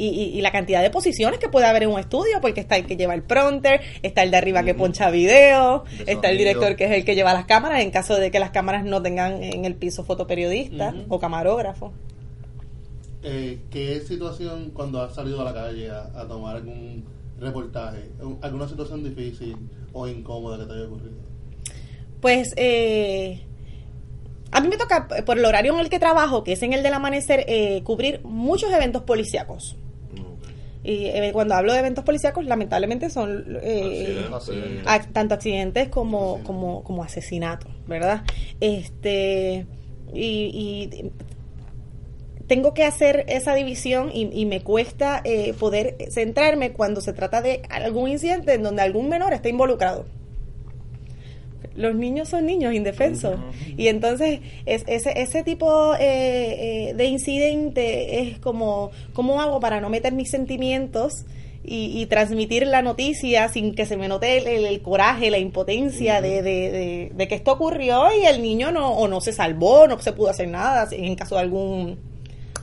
Y, 0.00 0.08
y- 0.08 0.38
y 0.38 0.40
la 0.40 0.50
cantidad 0.50 0.80
de 0.82 0.88
posiciones 0.90 1.38
que 1.38 1.48
puede 1.50 1.66
haber 1.66 1.82
en 1.82 1.90
un 1.90 2.00
estudio, 2.00 2.40
porque 2.40 2.60
está 2.60 2.76
el 2.76 2.86
que 2.86 2.96
lleva 2.96 3.12
el 3.14 3.22
pronter, 3.22 3.80
está 4.02 4.22
el 4.22 4.30
de 4.30 4.36
arriba 4.38 4.62
que 4.64 4.72
poncha 4.78 5.10
video, 5.10 5.84
De 6.04 6.12
está 6.12 6.30
el 6.30 6.38
director 6.38 6.76
que 6.76 6.84
es 6.86 6.90
el 6.92 7.04
que 7.04 7.14
lleva 7.14 7.34
las 7.34 7.44
cámaras, 7.44 7.82
en 7.82 7.90
caso 7.90 8.16
de 8.16 8.30
que 8.30 8.38
las 8.40 8.50
cámaras 8.50 8.84
no 8.84 9.02
tengan 9.02 9.42
en 9.42 9.64
el 9.66 9.74
piso 9.74 10.02
fotoperiodista 10.04 10.94
o 11.08 11.18
camarógrafo. 11.18 11.92
Eh, 13.22 13.58
¿Qué 13.70 14.00
situación 14.00 14.70
cuando 14.72 15.02
has 15.02 15.14
salido 15.14 15.42
a 15.42 15.44
la 15.44 15.52
calle 15.52 15.90
a, 15.90 16.04
a 16.18 16.26
tomar 16.26 16.56
algún 16.56 17.04
reportaje, 17.38 18.08
un- 18.22 18.38
alguna 18.40 18.66
situación 18.68 19.04
difícil 19.04 19.56
o 19.92 20.06
incómoda 20.08 20.58
que 20.58 20.64
te 20.64 20.72
haya 20.72 20.84
ocurrido? 20.86 21.16
Pues 22.22 22.52
eh, 22.56 23.42
a 24.52 24.60
mí 24.60 24.68
me 24.68 24.76
toca, 24.78 25.06
eh, 25.18 25.22
por 25.22 25.38
el 25.38 25.44
horario 25.44 25.74
en 25.74 25.80
el 25.80 25.90
que 25.90 25.98
trabajo, 25.98 26.44
que 26.44 26.52
es 26.52 26.62
en 26.62 26.72
el 26.72 26.82
del 26.82 26.94
amanecer, 26.94 27.44
eh, 27.46 27.82
cubrir 27.84 28.20
muchos 28.24 28.72
eventos 28.72 29.02
policíacos. 29.02 29.76
Y 30.82 31.06
eh, 31.06 31.30
cuando 31.32 31.54
hablo 31.54 31.72
de 31.74 31.80
eventos 31.80 32.04
policíacos, 32.04 32.44
lamentablemente 32.46 33.10
son 33.10 33.58
eh, 33.62 34.28
Accidentes. 34.32 34.86
ac- 34.86 35.12
tanto 35.12 35.34
accidentes 35.34 35.88
como, 35.88 36.42
como, 36.42 36.82
como 36.84 37.04
asesinatos, 37.04 37.70
¿verdad? 37.86 38.22
Este 38.60 39.66
y, 40.14 40.90
y 40.92 41.12
tengo 42.46 42.74
que 42.74 42.84
hacer 42.84 43.24
esa 43.28 43.54
división 43.54 44.10
y, 44.12 44.28
y 44.32 44.44
me 44.46 44.62
cuesta 44.62 45.20
eh, 45.24 45.52
poder 45.54 45.96
centrarme 46.10 46.72
cuando 46.72 47.00
se 47.00 47.12
trata 47.12 47.42
de 47.42 47.62
algún 47.68 48.08
incidente 48.08 48.54
en 48.54 48.62
donde 48.62 48.82
algún 48.82 49.08
menor 49.08 49.32
está 49.32 49.48
involucrado. 49.48 50.06
Los 51.80 51.94
niños 51.96 52.28
son 52.28 52.46
niños 52.46 52.74
indefensos 52.74 53.36
y 53.76 53.88
entonces 53.88 54.40
es, 54.66 54.84
ese, 54.86 55.20
ese 55.20 55.42
tipo 55.42 55.94
eh, 55.96 56.90
eh, 56.90 56.94
de 56.94 57.04
incidente 57.06 58.20
es 58.20 58.38
como, 58.38 58.90
¿cómo 59.12 59.40
hago 59.40 59.60
para 59.60 59.80
no 59.80 59.88
meter 59.90 60.12
mis 60.12 60.30
sentimientos 60.30 61.24
y, 61.64 62.00
y 62.00 62.06
transmitir 62.06 62.66
la 62.66 62.80
noticia 62.82 63.48
sin 63.48 63.74
que 63.74 63.84
se 63.86 63.96
me 63.96 64.08
note 64.08 64.38
el, 64.38 64.46
el- 64.46 64.64
el 64.66 64.80
coraje, 64.82 65.30
la 65.30 65.38
impotencia 65.38 66.20
de, 66.22 66.42
de, 66.42 66.70
de- 66.70 67.12
de 67.14 67.28
que 67.28 67.34
esto 67.34 67.52
ocurrió 67.52 68.04
y 68.18 68.24
el 68.24 68.40
niño 68.42 68.72
no, 68.72 68.92
o 68.92 69.08
no 69.08 69.20
se 69.20 69.32
salvó, 69.32 69.86
no 69.86 69.98
se 69.98 70.12
pudo 70.12 70.30
hacer 70.30 70.48
nada 70.48 70.88
en 70.90 71.14
caso 71.16 71.34
de 71.34 71.42
algún 71.42 71.98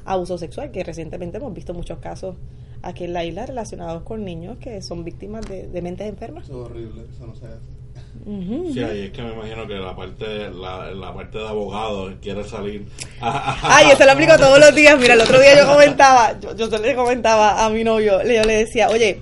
abuso 0.06 0.38
sexual, 0.38 0.72
que 0.72 0.84
recientemente 0.84 1.38
hemos 1.38 1.54
visto 1.54 1.74
muchos 1.74 2.00
casos 2.00 2.36
aquí 2.82 3.04
en 3.04 3.14
la 3.14 3.24
isla 3.26 3.46
relacionados 3.46 4.04
con 4.04 4.24
niños 4.26 4.58
que 4.58 4.82
son 4.82 5.04
víctimas 5.04 5.46
de, 5.48 5.68
de 5.68 5.82
mentes 5.82 6.08
enfermas. 6.08 6.46
Eso 6.46 6.66
es 6.66 6.72
horrible, 6.72 7.04
eso 7.14 7.28
no 7.28 7.36
se 7.36 7.46
hace. 7.46 7.77
Ujú. 8.26 8.72
Sí, 8.74 8.84
ahí 8.84 9.06
es 9.06 9.12
que 9.12 9.22
me 9.22 9.34
imagino 9.34 9.68
que 9.68 9.76
la 9.76 9.96
parte 9.96 10.50
la, 10.50 10.92
la 10.92 11.14
parte 11.14 11.38
de 11.38 11.48
abogado 11.48 12.14
quiere 12.22 12.44
salir. 12.44 12.86
Ay, 13.22 13.92
eso 13.92 14.06
lo 14.06 14.12
aplico 14.12 14.38
todos 14.38 14.60
los 14.60 14.74
días. 14.76 15.00
Mira, 15.00 15.14
el 15.14 15.22
otro 15.22 15.40
día 15.40 15.58
yo 15.58 15.66
comentaba, 15.72 16.40
yo, 16.40 16.56
yo 16.56 16.78
le 16.78 16.96
comentaba 16.96 17.66
a 17.66 17.70
mi 17.70 17.84
novio, 17.84 18.22
yo 18.24 18.44
le 18.44 18.58
decía, 18.66 18.90
oye, 18.90 19.20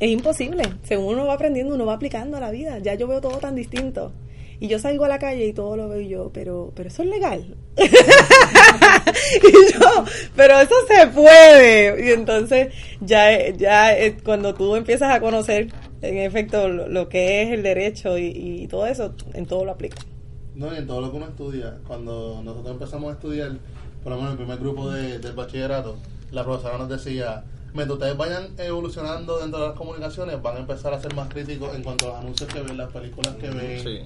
es 0.00 0.10
imposible. 0.10 0.62
Según 0.84 1.14
uno 1.14 1.26
va 1.26 1.34
aprendiendo, 1.34 1.74
uno 1.74 1.86
va 1.86 1.94
aplicando 1.94 2.36
a 2.36 2.40
la 2.40 2.50
vida. 2.50 2.78
Ya 2.78 2.94
yo 2.94 3.08
veo 3.08 3.20
todo 3.20 3.38
tan 3.38 3.54
distinto. 3.54 4.12
Y 4.60 4.66
yo 4.66 4.78
salgo 4.80 5.04
a 5.04 5.08
la 5.08 5.20
calle 5.20 5.46
y 5.46 5.52
todo 5.52 5.76
lo 5.76 5.88
veo 5.88 6.00
yo, 6.00 6.30
pero, 6.34 6.72
pero 6.74 6.88
eso 6.88 7.04
es 7.04 7.08
legal. 7.08 7.54
y 7.76 9.72
yo, 9.72 10.04
pero 10.34 10.60
eso 10.60 10.74
se 10.88 11.06
puede. 11.08 12.06
Y 12.06 12.10
entonces, 12.10 12.74
ya, 13.00 13.50
ya 13.50 13.94
cuando 14.24 14.54
tú 14.54 14.74
empiezas 14.74 15.14
a 15.14 15.20
conocer, 15.20 15.68
en 16.02 16.18
efecto, 16.18 16.68
lo, 16.68 16.88
lo 16.88 17.08
que 17.08 17.42
es 17.42 17.50
el 17.52 17.62
derecho 17.62 18.18
y, 18.18 18.26
y 18.26 18.68
todo 18.68 18.86
eso, 18.86 19.14
en 19.34 19.46
todo 19.46 19.64
lo 19.64 19.72
aplico. 19.72 19.96
No, 20.54 20.72
y 20.74 20.76
en 20.78 20.86
todo 20.86 21.00
lo 21.00 21.10
que 21.10 21.16
uno 21.16 21.26
estudia, 21.26 21.78
cuando 21.86 22.40
nosotros 22.44 22.72
empezamos 22.72 23.10
a 23.10 23.12
estudiar, 23.14 23.52
por 24.02 24.12
lo 24.12 24.16
menos 24.18 24.32
el 24.32 24.38
primer 24.38 24.58
grupo 24.58 24.90
de- 24.90 25.18
del 25.18 25.32
bachillerato, 25.32 25.96
la 26.32 26.44
profesora 26.44 26.78
nos 26.78 26.88
decía, 26.88 27.44
mientras 27.74 27.98
ustedes 27.98 28.16
vayan 28.16 28.48
evolucionando 28.58 29.38
dentro 29.38 29.60
de 29.60 29.68
las 29.68 29.76
comunicaciones, 29.76 30.40
van 30.42 30.56
a 30.56 30.60
empezar 30.60 30.92
a 30.94 31.00
ser 31.00 31.14
más 31.14 31.28
críticos 31.28 31.74
en 31.76 31.82
cuanto 31.82 32.06
a 32.06 32.08
los 32.08 32.18
anuncios 32.18 32.52
que 32.52 32.60
ven, 32.62 32.76
las 32.76 32.90
películas 32.92 33.34
que 33.36 33.50
ven, 33.50 33.80
Sí. 33.82 33.98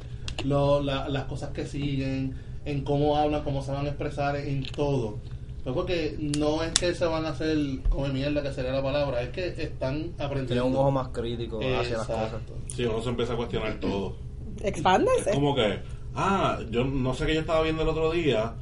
lo- 0.44 0.82
la- 0.82 1.08
las 1.08 1.24
cosas 1.24 1.50
que 1.50 1.66
siguen, 1.66 2.34
en 2.64 2.84
cómo 2.84 3.16
hablan, 3.16 3.42
cómo 3.44 3.62
se 3.62 3.72
van 3.72 3.86
a 3.86 3.88
expresar, 3.88 4.36
en 4.36 4.64
todo. 4.64 5.18
Pues 5.64 5.74
porque 5.76 6.16
no 6.38 6.62
es 6.64 6.72
que 6.72 6.92
se 6.94 7.04
van 7.04 7.24
a 7.24 7.28
hacer 7.30 7.56
come 7.88 8.08
mierda, 8.08 8.42
que 8.42 8.52
sería 8.52 8.72
la 8.72 8.82
palabra, 8.82 9.22
es 9.22 9.28
que 9.30 9.46
están 9.46 10.12
aprendiendo. 10.18 10.46
Tiene 10.46 10.62
un 10.62 10.76
ojo 10.76 10.90
más 10.90 11.08
crítico 11.08 11.58
hacia 11.58 11.98
las 11.98 12.06
cosas. 12.06 12.32
Sí, 12.74 12.84
uno 12.84 13.00
se 13.02 13.08
empieza 13.10 13.34
a 13.34 13.36
cuestionar 13.36 13.78
todo. 13.78 14.16
Expándase. 14.60 15.30
Es 15.30 15.34
como 15.36 15.54
que, 15.54 15.78
ah, 16.14 16.58
yo 16.70 16.84
no 16.84 17.14
sé 17.14 17.26
qué 17.26 17.34
yo 17.34 17.40
estaba 17.40 17.62
viendo 17.62 17.82
el 17.82 17.88
otro 17.88 18.10
día, 18.10 18.54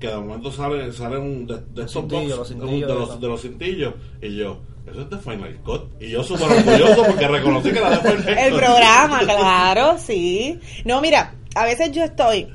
que 0.00 0.08
de 0.08 0.16
momento 0.16 0.50
sale, 0.50 0.92
sale 0.92 1.18
un 1.18 1.46
de, 1.46 1.54
de 1.56 1.84
estos 1.84 1.92
cintillo, 1.92 2.36
box, 2.36 2.38
los 2.38 2.50
un- 2.50 2.60
cintillos, 2.60 2.88
de, 2.88 2.94
los, 2.94 3.20
de 3.20 3.28
los 3.28 3.42
cintillos, 3.42 3.94
y 4.20 4.36
yo, 4.36 4.58
eso 4.90 5.02
es 5.02 5.10
de 5.10 5.18
Final 5.18 5.56
Cut, 5.62 5.82
y 6.02 6.08
yo 6.10 6.22
súper 6.24 6.50
orgulloso 6.50 7.04
porque 7.04 7.28
reconocí 7.28 7.70
que 7.70 7.78
era 7.78 7.90
de 7.90 7.96
Final 8.10 8.24
Cut. 8.24 8.28
El 8.44 8.54
programa, 8.54 9.20
claro, 9.20 9.98
sí. 9.98 10.58
No, 10.84 11.00
mira, 11.00 11.34
a 11.54 11.64
veces 11.64 11.92
yo 11.92 12.02
estoy. 12.02 12.48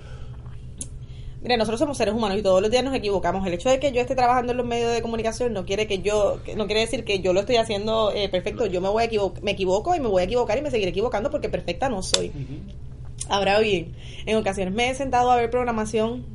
Mira, 1.45 1.57
nosotros 1.57 1.79
somos 1.79 1.95
seres 1.97 2.13
humanos 2.13 2.37
y 2.39 2.41
todos 2.41 2.61
los 2.61 2.71
días 2.71 2.83
nos 2.83 2.93
equivocamos. 2.95 3.45
El 3.47 3.53
hecho 3.53 3.69
de 3.69 3.79
que 3.79 3.91
yo 3.91 4.01
esté 4.01 4.15
trabajando 4.15 4.51
en 4.51 4.57
los 4.57 4.65
medios 4.65 4.91
de 4.91 5.01
comunicación 5.01 5.53
no 5.53 5.63
quiere 5.65 5.85
que 5.87 5.99
yo, 5.99 6.39
no 6.57 6.65
quiere 6.65 6.81
decir 6.81 7.05
que 7.05 7.19
yo 7.19 7.33
lo 7.33 7.39
estoy 7.41 7.57
haciendo 7.57 8.11
eh, 8.13 8.27
perfecto. 8.29 8.65
Yo 8.65 8.81
me 8.81 8.89
voy 8.89 9.03
a 9.03 9.05
equivocar, 9.05 9.43
me 9.43 9.51
equivoco 9.51 9.95
y 9.95 9.99
me 9.99 10.07
voy 10.07 10.21
a 10.23 10.25
equivocar 10.25 10.57
y 10.57 10.61
me 10.63 10.71
seguiré 10.71 10.89
equivocando 10.89 11.29
porque 11.29 11.47
perfecta 11.47 11.87
no 11.87 12.01
soy. 12.01 12.31
Ahora 13.29 13.59
bien, 13.59 13.95
en 14.25 14.37
ocasiones 14.37 14.73
me 14.73 14.89
he 14.89 14.95
sentado 14.95 15.31
a 15.31 15.35
ver 15.35 15.49
programación 15.49 16.25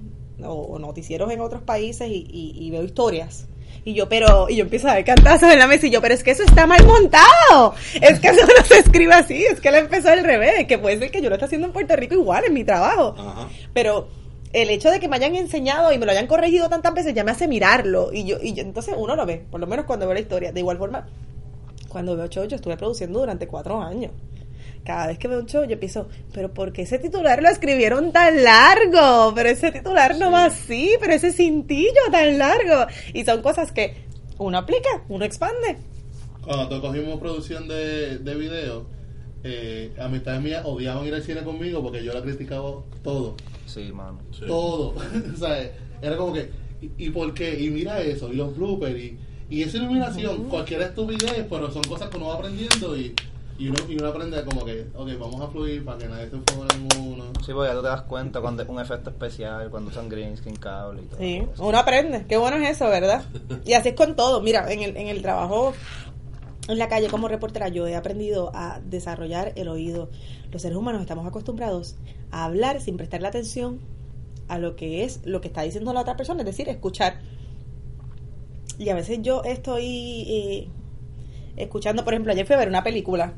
o, 0.43 0.53
o 0.55 0.79
noticieros 0.79 1.31
en 1.31 1.41
otros 1.41 1.63
países 1.63 2.09
y, 2.09 2.27
y- 2.31 2.55
y 2.67 2.71
veo 2.71 2.83
historias. 2.85 3.47
Y 3.85 3.95
yo, 3.95 4.09
pero, 4.09 4.49
y 4.51 4.57
yo 4.57 4.65
empiezo 4.65 4.89
a 4.89 4.95
ver 4.95 5.05
cantazos 5.05 5.51
en 5.53 5.59
la 5.59 5.67
mesa 5.67 5.87
y 5.87 5.91
yo, 5.91 6.01
pero 6.03 6.13
es 6.15 6.23
que 6.23 6.33
eso 6.33 6.43
está 6.43 6.67
mal 6.67 6.85
montado. 6.87 7.75
Es 8.01 8.21
que 8.21 8.29
eso 8.29 8.47
no 8.47 8.65
se 8.65 8.79
escribe 8.79 9.15
así, 9.15 9.45
es 9.45 9.61
que 9.61 9.69
él 9.69 9.77
empezó 9.77 10.11
al 10.11 10.23
revés, 10.23 10.67
que 10.67 10.79
puede 10.79 10.99
ser 10.99 11.11
que 11.11 11.23
yo 11.23 11.29
lo 11.31 11.37
esté 11.37 11.47
haciendo 11.47 11.67
en 11.69 11.73
Puerto 11.73 11.97
Rico 11.97 12.15
igual, 12.15 12.45
en 12.45 12.53
mi 12.55 12.63
trabajo. 12.65 13.15
Ajá. 13.19 13.49
Pero 13.73 14.09
el 14.53 14.71
hecho 14.71 14.91
de 14.91 14.99
que 14.99 15.09
me 15.09 15.17
hayan 15.17 15.37
enseñado 15.37 15.93
y 15.93 15.99
me 15.99 16.07
lo 16.07 16.13
hayan 16.13 16.27
corregido 16.27 16.69
tantas 16.69 16.95
veces 16.95 17.15
ya 17.15 17.25
me 17.25 17.31
hace 17.31 17.47
mirarlo. 17.47 18.13
Y 18.13 18.25
yo, 18.25 18.39
y 18.41 18.53
yo 18.53 18.63
entonces 18.63 18.95
uno 18.97 19.15
lo 19.17 19.27
ve, 19.27 19.45
por 19.51 19.61
lo 19.61 19.67
menos 19.67 19.87
cuando 19.87 20.07
veo 20.07 20.15
la 20.15 20.21
historia. 20.21 20.53
De 20.53 20.61
igual 20.61 20.79
forma, 20.79 21.09
cuando 21.89 22.17
veo 22.17 22.27
show, 22.27 22.45
yo 22.45 22.57
estuve 22.57 22.77
produciendo 22.77 23.21
durante 23.21 23.47
cuatro 23.47 23.81
años. 23.81 24.13
Cada 24.85 25.09
vez 25.09 25.19
que 25.19 25.29
veo 25.29 25.41
un 25.41 25.47
show, 25.47 25.65
yo 25.65 25.79
pienso, 25.79 26.09
pero 26.33 26.53
¿por 26.53 26.73
qué 26.73 26.83
ese 26.83 26.99
titular 26.99 27.43
lo 27.43 27.49
escribieron 27.49 28.13
tan 28.13 28.43
largo? 28.43 29.33
Pero 29.35 29.51
ese 29.51 29.71
titular 29.71 30.17
no 30.17 30.31
va 30.31 30.47
así, 30.47 30.93
pero 31.01 31.13
ese 31.13 31.33
cintillo 31.33 32.01
tan 32.11 32.39
largo. 32.39 32.87
Y 33.13 33.25
son 33.25 33.43
cosas 33.43 33.73
que 33.73 33.95
uno 34.39 34.59
aplica, 34.59 34.89
uno 35.09 35.25
expande. 35.25 35.77
Cuando 36.43 36.81
cogimos 36.81 37.21
producción 37.21 37.69
de, 37.69 38.19
de 38.19 38.35
video, 38.35 38.87
eh, 39.43 39.93
amistades 39.99 40.43
mías 40.43 40.63
odiaban 40.65 41.07
ir 41.07 41.15
al 41.15 41.23
cine 41.23 41.43
conmigo 41.43 41.83
porque 41.83 42.05
yo 42.05 42.13
la 42.13 42.23
criticaba 42.23 42.83
todo. 43.03 43.37
Sí, 43.67 43.93
mano. 43.93 44.19
Sí. 44.33 44.45
Todo. 44.47 44.95
o 45.35 45.37
sea, 45.37 45.71
era 46.03 46.17
como 46.17 46.33
que, 46.33 46.51
¿y, 46.83 47.07
y 47.07 47.11
por 47.11 47.33
qué? 47.35 47.61
Y 47.61 47.71
mira 47.71 48.01
eso, 48.01 48.33
y 48.33 48.37
los 48.37 48.57
bloopers, 48.57 48.99
y, 48.99 49.19
y 49.49 49.63
esa 49.63 49.79
iluminación, 49.79 50.45
cualquier 50.45 50.83
estupidez, 50.83 51.47
pero 51.49 51.71
son 51.71 51.83
cosas 51.83 52.09
que 52.09 52.17
uno 52.17 52.29
va 52.29 52.35
aprendiendo 52.35 52.97
y, 52.97 53.15
y, 53.59 53.69
uno, 53.69 53.79
y 53.89 53.97
uno 53.97 54.09
aprende 54.09 54.43
como 54.45 54.65
que, 54.65 54.87
ok, 54.95 55.09
vamos 55.19 55.41
a 55.41 55.49
fluir 55.49 55.85
para 55.85 55.99
que 55.99 56.07
nadie 56.07 56.31
se 56.31 56.37
enfoque 56.37 56.75
en 56.75 57.03
uno. 57.03 57.25
Sí, 57.45 57.53
porque 57.53 57.69
ya 57.69 57.75
tú 57.75 57.83
te 57.83 57.89
das 57.89 58.03
cuenta 58.03 58.41
cuando 58.41 58.63
es 58.63 58.69
un 58.69 58.81
efecto 58.81 59.11
especial, 59.11 59.71
cuando 59.71 59.91
usan 59.91 60.09
green 60.09 60.37
screen, 60.37 60.57
cable 60.57 61.03
y 61.03 61.07
todo. 61.07 61.19
Sí, 61.19 61.43
uno 61.59 61.79
aprende. 61.79 62.27
Qué 62.29 62.37
bueno 62.37 62.57
es 62.59 62.77
eso, 62.77 62.89
¿verdad? 62.89 63.25
Y 63.65 63.73
así 63.73 63.91
es 63.91 63.95
con 63.95 64.17
todo. 64.17 64.41
Mira, 64.41 64.71
en 64.73 64.83
el, 64.83 64.97
en 64.97 65.09
el 65.09 65.21
trabajo 65.21 65.75
en 66.69 66.79
la 66.79 66.89
calle 66.89 67.09
como 67.09 67.29
reportera 67.29 67.69
yo 67.69 67.87
he 67.87 67.97
aprendido 67.97 68.51
a 68.55 68.81
desarrollar 68.85 69.53
el 69.57 69.69
oído. 69.69 70.11
Los 70.53 70.63
seres 70.63 70.77
humanos 70.77 71.01
estamos 71.01 71.27
acostumbrados 71.27 71.97
a 72.31 72.45
hablar 72.45 72.81
sin 72.81 72.97
prestarle 72.97 73.29
atención 73.29 73.81
a 74.49 74.59
lo 74.59 74.77
que 74.77 75.05
es 75.05 75.21
lo 75.25 75.41
que 75.41 75.49
está 75.49 75.63
diciendo 75.63 75.93
la 75.93 76.01
otra 76.01 76.17
persona, 76.17 76.41
es 76.41 76.47
decir, 76.47 76.69
escuchar. 76.69 77.21
Y 78.79 78.89
a 78.89 78.95
veces 78.95 79.21
yo 79.23 79.43
estoy 79.45 80.25
eh, 80.29 80.69
escuchando, 81.57 82.05
por 82.05 82.15
ejemplo, 82.15 82.33
ayer 82.33 82.47
fui 82.47 82.55
a 82.55 82.59
ver 82.59 82.69
una 82.69 82.83
película 82.83 83.35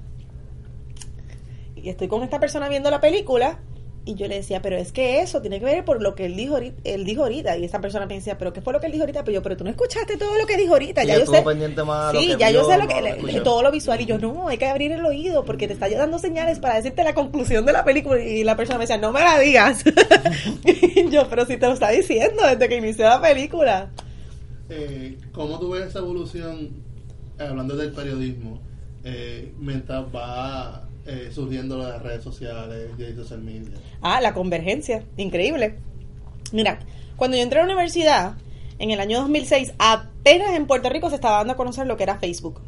y 1.83 1.89
estoy 1.89 2.09
con 2.09 2.23
esta 2.23 2.39
persona 2.39 2.69
viendo 2.69 2.91
la 2.91 3.01
película 3.01 3.59
y 4.05 4.17
yo 4.17 4.27
le 4.27 4.35
decía, 4.35 4.61
pero 4.63 4.77
es 4.77 4.91
que 4.91 5.21
eso 5.21 5.41
tiene 5.41 5.61
que 5.61 5.65
ver 5.65 5.85
por 5.85 6.03
lo 6.03 6.17
que 6.17 6.25
él 6.27 6.35
dijo 6.35 6.55
ahorita, 6.55 6.77
él 6.83 7.05
dijo 7.05 7.23
ahorita. 7.23 7.57
y 7.57 7.65
esta 7.65 7.81
persona 7.81 8.07
me 8.07 8.15
decía, 8.15 8.37
pero 8.37 8.53
¿qué 8.53 8.61
fue 8.61 8.73
lo 8.73 8.81
que 8.81 8.87
él 8.87 8.93
dijo 8.93 9.03
ahorita? 9.05 9.23
Pero 9.23 9.35
yo, 9.37 9.43
pero 9.43 9.57
tú 9.57 9.63
no 9.65 9.71
escuchaste 9.71 10.17
todo 10.17 10.37
lo 10.39 10.45
que 10.47 10.57
dijo 10.57 10.73
ahorita, 10.73 11.05
ya 11.05 11.15
yo 11.15 11.21
estuvo 11.21 11.37
sé. 11.37 11.43
pendiente 11.43 11.85
más 11.85 12.11
a 12.11 12.13
lo 12.13 12.21
sí, 12.21 12.27
que 12.29 12.37
ya 12.37 12.51
yo 12.51 12.65
sé 12.65 12.77
lo 12.79 12.89
que 12.89 13.01
le- 13.01 13.41
todo 13.43 13.63
lo 13.63 13.71
visual 13.71 14.01
y 14.01 14.07
yo 14.07 14.19
no, 14.19 14.49
hay 14.49 14.59
que 14.59 14.67
abrir 14.67 14.91
el 14.91 15.05
oído 15.07 15.45
porque 15.45 15.69
te 15.69 15.75
está 15.75 15.89
dando 15.89 16.19
señales 16.19 16.59
para 16.59 16.75
decirte 16.75 17.05
la 17.05 17.15
conclusión 17.15 17.65
de 17.65 17.73
la 17.73 17.85
película 17.85 18.21
y 18.21 18.43
la 18.43 18.57
persona 18.57 18.79
me 18.79 18.85
decía, 18.85 18.99
no 18.99 19.13
me 19.13 19.21
la 19.21 19.39
digas. 19.39 19.85
y 20.65 21.09
yo, 21.11 21.29
pero 21.29 21.47
si 21.47 21.57
te 21.57 21.67
lo 21.67 21.73
está 21.75 21.91
diciendo 21.91 22.43
desde 22.45 22.69
que 22.69 22.77
inició 22.77 23.05
la 23.05 23.21
película. 23.23 23.91
Eh, 24.69 25.17
¿Cómo 25.33 25.59
tú 25.61 25.71
ves 25.71 25.87
esa 25.89 25.99
evolución, 26.01 26.71
hablando 27.39 27.77
del 27.77 27.93
periodismo, 27.93 28.59
eh, 29.05 29.53
mientras 29.59 30.05
va 30.15 30.89
eh, 31.07 31.31
surgiendo 31.33 31.77
las 31.79 32.01
redes 32.03 32.23
sociales 32.23 32.91
y 32.99 33.15
social 33.15 33.41
media? 33.43 33.73
Ah, 34.01 34.21
la 34.21 34.35
convergencia, 34.35 35.05
increíble. 35.17 35.77
Mira, 36.53 36.79
cuando 37.17 37.37
yo 37.37 37.43
entré 37.43 37.59
a 37.61 37.63
la 37.67 37.73
universidad, 37.73 38.35
en 38.79 38.91
el 38.91 39.01
año 39.01 39.21
2006, 39.21 39.75
apenas 39.79 40.55
en 40.55 40.67
Puerto 40.67 40.89
Rico 40.89 41.09
se 41.09 41.15
estaba 41.17 41.39
dando 41.39 41.53
a 41.55 41.57
conocer 41.57 41.87
lo 41.87 41.97
que 41.97 42.03
era 42.03 42.19
Facebook. 42.19 42.61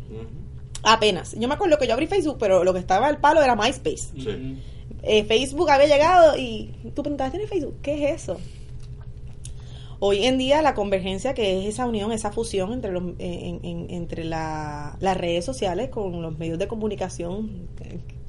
Apenas. 0.83 1.35
Yo 1.39 1.49
me 1.49 1.55
acuerdo 1.55 1.79
que 1.79 1.87
yo 1.87 1.95
abrí 1.95 2.07
Facebook, 2.07 2.37
pero 2.39 2.63
lo 2.63 2.73
que 2.75 2.79
estaba 2.79 3.07
al 3.09 3.19
palo 3.19 3.43
era 3.43 3.57
MySpace. 3.57 4.09
Sí. 4.19 4.59
Eh, 5.03 5.25
Facebook 5.25 5.71
había 5.71 5.87
llegado 5.87 6.37
y 6.39 6.73
tú 6.95 7.03
preguntabas, 7.03 7.33
¿tienes 7.33 7.49
Facebook? 7.51 7.77
¿Qué 7.83 8.05
es 8.11 8.23
eso? 8.23 8.39
Hoy 10.01 10.25
en 10.27 10.37
día 10.39 10.61
la 10.61 10.75
convergencia, 10.75 11.33
que 11.35 11.61
es 11.61 11.67
esa 11.75 11.87
unión, 11.87 12.13
esa 12.13 12.31
fusión 12.31 12.73
entre, 12.73 12.93
los, 12.93 13.03
eh, 13.19 13.41
en- 13.49 13.61
en- 13.65 13.87
entre 13.91 14.25
la- 14.25 14.97
las 15.01 15.17
redes 15.17 15.45
sociales 15.45 15.89
con 15.89 16.21
los 16.21 16.39
medios 16.39 16.59
de 16.59 16.69
comunicación 16.69 17.69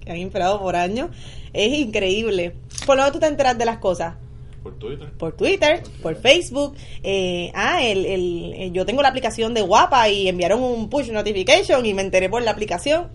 que, 0.05 0.11
han 0.11 0.17
imperado 0.17 0.59
por 0.59 0.75
años, 0.75 1.09
es 1.53 1.73
increíble. 1.73 2.53
Por 2.85 2.95
lo 2.95 3.01
menos 3.03 3.13
tú 3.13 3.19
te 3.19 3.27
enteras 3.27 3.57
de 3.57 3.65
las 3.65 3.77
cosas 3.79 4.15
Por 4.63 4.77
Twitter. 4.79 5.11
por 5.17 5.33
Twitter, 5.33 5.83
por 6.01 6.15
Facebook. 6.15 6.75
eh, 7.03 7.51
ah, 7.55 7.83
el, 7.83 8.05
el- 8.05 8.53
eh, 8.55 8.71
yo 8.71 8.85
tengo 8.85 9.01
la 9.01 9.09
aplicación 9.09 9.53
de 9.53 9.61
Guapa 9.61 10.07
y 10.09 10.27
enviaron 10.27 10.61
un 10.61 10.89
push 10.89 11.09
notification 11.11 11.85
y 11.85 11.93
me 11.93 12.01
enteré 12.01 12.29
por 12.29 12.41
la 12.43 12.51
aplicación. 12.51 13.07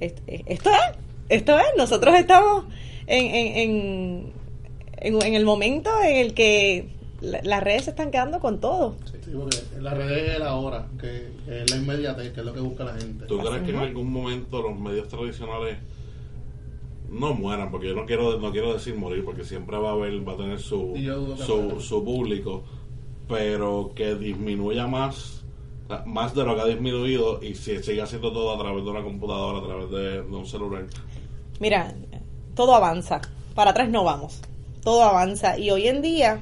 Est- 0.00 0.18
eh, 0.26 0.42
Esto 0.46 0.70
es, 0.70 0.80
esto 1.28 1.58
es, 1.58 1.66
nosotros 1.76 2.14
estamos 2.16 2.64
en, 3.06 3.24
en, 3.34 4.32
en- 5.00 5.22
en 5.22 5.34
el 5.34 5.44
momento 5.44 5.90
en 6.02 6.16
el 6.16 6.34
que 6.34 6.88
la- 7.20 7.40
las 7.42 7.62
redes 7.62 7.84
se 7.84 7.90
están 7.90 8.10
quedando 8.10 8.38
con 8.40 8.60
todo. 8.60 8.96
Sí, 9.24 9.30
porque 9.36 9.58
en 9.76 9.84
las 9.84 9.96
redes 9.96 10.32
es 10.34 10.38
la 10.38 10.54
hora, 10.54 10.86
que, 11.00 11.32
que 11.44 11.62
es 11.62 11.70
la 11.70 11.76
inmediatez, 11.76 12.32
que 12.32 12.40
es 12.40 12.46
lo 12.46 12.52
que 12.54 12.60
busca 12.60 12.84
la 12.84 12.94
gente. 12.94 13.26
¿Tú 13.26 13.38
crees 13.38 13.62
que 13.62 13.70
en 13.70 13.76
algún 13.76 14.12
momento 14.12 14.62
los 14.62 14.78
medios 14.78 15.08
tradicionales 15.08 15.78
no 17.10 17.34
mueran? 17.34 17.70
Porque 17.70 17.88
yo 17.88 17.94
no 17.94 18.06
quiero 18.06 18.38
no 18.38 18.50
quiero 18.52 18.72
decir 18.74 18.94
morir, 18.94 19.24
porque 19.24 19.44
siempre 19.44 19.76
va 19.78 19.90
a 19.90 19.92
haber, 19.92 20.26
va 20.26 20.34
a 20.34 20.36
tener 20.36 20.58
su, 20.60 20.94
su, 21.80 22.04
público, 22.04 22.62
pero 23.28 23.92
que 23.94 24.14
disminuya 24.14 24.86
más 24.86 25.34
más 26.04 26.34
de 26.34 26.44
lo 26.44 26.54
que 26.54 26.60
ha 26.60 26.66
disminuido 26.66 27.42
y 27.42 27.54
si 27.54 27.82
sigue 27.82 28.02
haciendo 28.02 28.30
todo 28.30 28.54
a 28.54 28.58
través 28.58 28.84
de 28.84 28.90
una 28.90 29.02
computadora, 29.02 29.58
a 29.60 29.66
través 29.66 29.90
de, 29.90 30.22
de 30.22 30.36
un 30.36 30.44
celular. 30.44 30.84
Mira, 31.60 31.94
todo 32.54 32.74
avanza, 32.74 33.22
para 33.54 33.70
atrás 33.70 33.88
no 33.88 34.04
vamos, 34.04 34.42
todo 34.84 35.02
avanza 35.02 35.58
y 35.58 35.70
hoy 35.70 35.88
en 35.88 36.02
día 36.02 36.40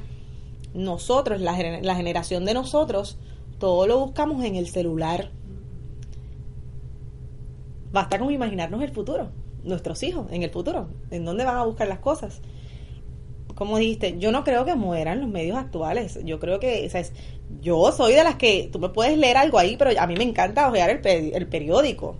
nosotros, 0.74 1.40
la, 1.40 1.52
la 1.82 1.94
generación 1.96 2.44
de 2.44 2.54
nosotros, 2.54 3.18
todo 3.58 3.86
lo 3.86 3.98
buscamos 3.98 4.44
en 4.44 4.56
el 4.56 4.68
celular. 4.68 5.30
Basta 7.92 8.18
con 8.18 8.30
imaginarnos 8.32 8.82
el 8.82 8.90
futuro, 8.90 9.30
nuestros 9.64 10.02
hijos 10.02 10.26
en 10.30 10.42
el 10.42 10.50
futuro, 10.50 10.88
en 11.10 11.24
dónde 11.24 11.44
van 11.44 11.56
a 11.56 11.64
buscar 11.64 11.88
las 11.88 12.00
cosas. 12.00 12.40
Como 13.54 13.78
dijiste, 13.78 14.18
yo 14.18 14.32
no 14.32 14.44
creo 14.44 14.66
que 14.66 14.74
mueran 14.74 15.20
los 15.20 15.30
medios 15.30 15.56
actuales. 15.56 16.18
Yo 16.24 16.38
creo 16.38 16.60
que, 16.60 16.86
o 16.86 16.90
sea, 16.90 17.00
es- 17.00 17.12
yo 17.62 17.90
soy 17.92 18.12
de 18.12 18.22
las 18.22 18.36
que 18.36 18.68
tú 18.70 18.78
me 18.78 18.90
puedes 18.90 19.16
leer 19.16 19.38
algo 19.38 19.58
ahí, 19.58 19.76
pero 19.78 19.90
a 19.98 20.06
mí 20.06 20.14
me 20.16 20.24
encanta 20.24 20.68
ojear 20.68 20.90
el, 20.90 21.34
el 21.34 21.46
periódico. 21.46 22.16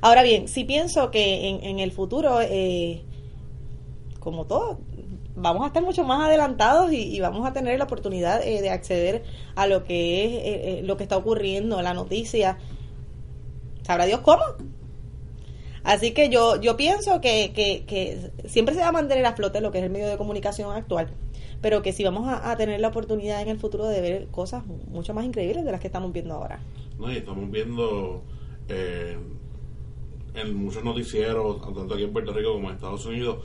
Ahora 0.00 0.22
bien, 0.22 0.46
sí 0.46 0.62
pienso 0.64 1.10
que 1.10 1.48
en, 1.48 1.64
en 1.64 1.78
el 1.80 1.90
futuro, 1.90 2.40
eh, 2.40 3.02
como 4.20 4.44
todo, 4.46 4.78
vamos 5.36 5.64
a 5.64 5.66
estar 5.68 5.82
mucho 5.82 6.04
más 6.04 6.24
adelantados 6.24 6.92
y, 6.92 7.20
vamos 7.20 7.46
a 7.46 7.52
tener 7.52 7.78
la 7.78 7.84
oportunidad 7.84 8.42
eh, 8.42 8.60
de 8.62 8.70
acceder 8.70 9.22
a 9.54 9.66
lo 9.66 9.84
que 9.84 10.24
es 10.24 10.32
eh, 10.32 10.40
eh, 10.44 10.82
lo 10.82 10.96
que 10.96 11.04
está 11.04 11.16
ocurriendo, 11.16 11.80
la 11.82 11.94
noticia. 11.94 12.58
¿Sabrá 13.82 14.06
Dios 14.06 14.20
cómo? 14.20 14.42
Así 15.84 16.12
que 16.12 16.28
yo, 16.28 16.60
yo 16.60 16.76
pienso 16.76 17.20
que, 17.20 17.52
que, 17.54 18.32
siempre 18.48 18.74
se 18.74 18.80
va 18.80 18.88
a 18.88 18.92
mantener 18.92 19.24
a 19.24 19.34
flote 19.34 19.60
lo 19.60 19.70
que 19.70 19.78
es 19.78 19.84
el 19.84 19.90
medio 19.90 20.08
de 20.08 20.16
comunicación 20.16 20.72
actual, 20.72 21.10
pero 21.60 21.82
que 21.82 21.92
sí 21.92 22.02
vamos 22.02 22.26
a, 22.26 22.50
a 22.50 22.56
tener 22.56 22.80
la 22.80 22.88
oportunidad 22.88 23.40
en 23.40 23.48
el 23.48 23.60
futuro 23.60 23.86
de 23.86 24.00
ver 24.00 24.26
cosas 24.28 24.66
mucho 24.66 25.14
más 25.14 25.24
increíbles 25.24 25.64
de 25.64 25.70
las 25.70 25.80
que 25.80 25.86
estamos 25.86 26.12
viendo 26.12 26.34
ahora. 26.34 26.58
¿no? 26.98 27.12
Y 27.12 27.18
estamos 27.18 27.48
viendo 27.50 28.24
eh, 28.68 29.16
en 30.34 30.54
muchos 30.54 30.84
noticieros, 30.84 31.62
tanto 31.62 31.94
aquí 31.94 32.04
en 32.04 32.12
Puerto 32.12 32.32
Rico 32.32 32.52
como 32.52 32.68
en 32.68 32.74
Estados 32.74 33.06
Unidos, 33.06 33.38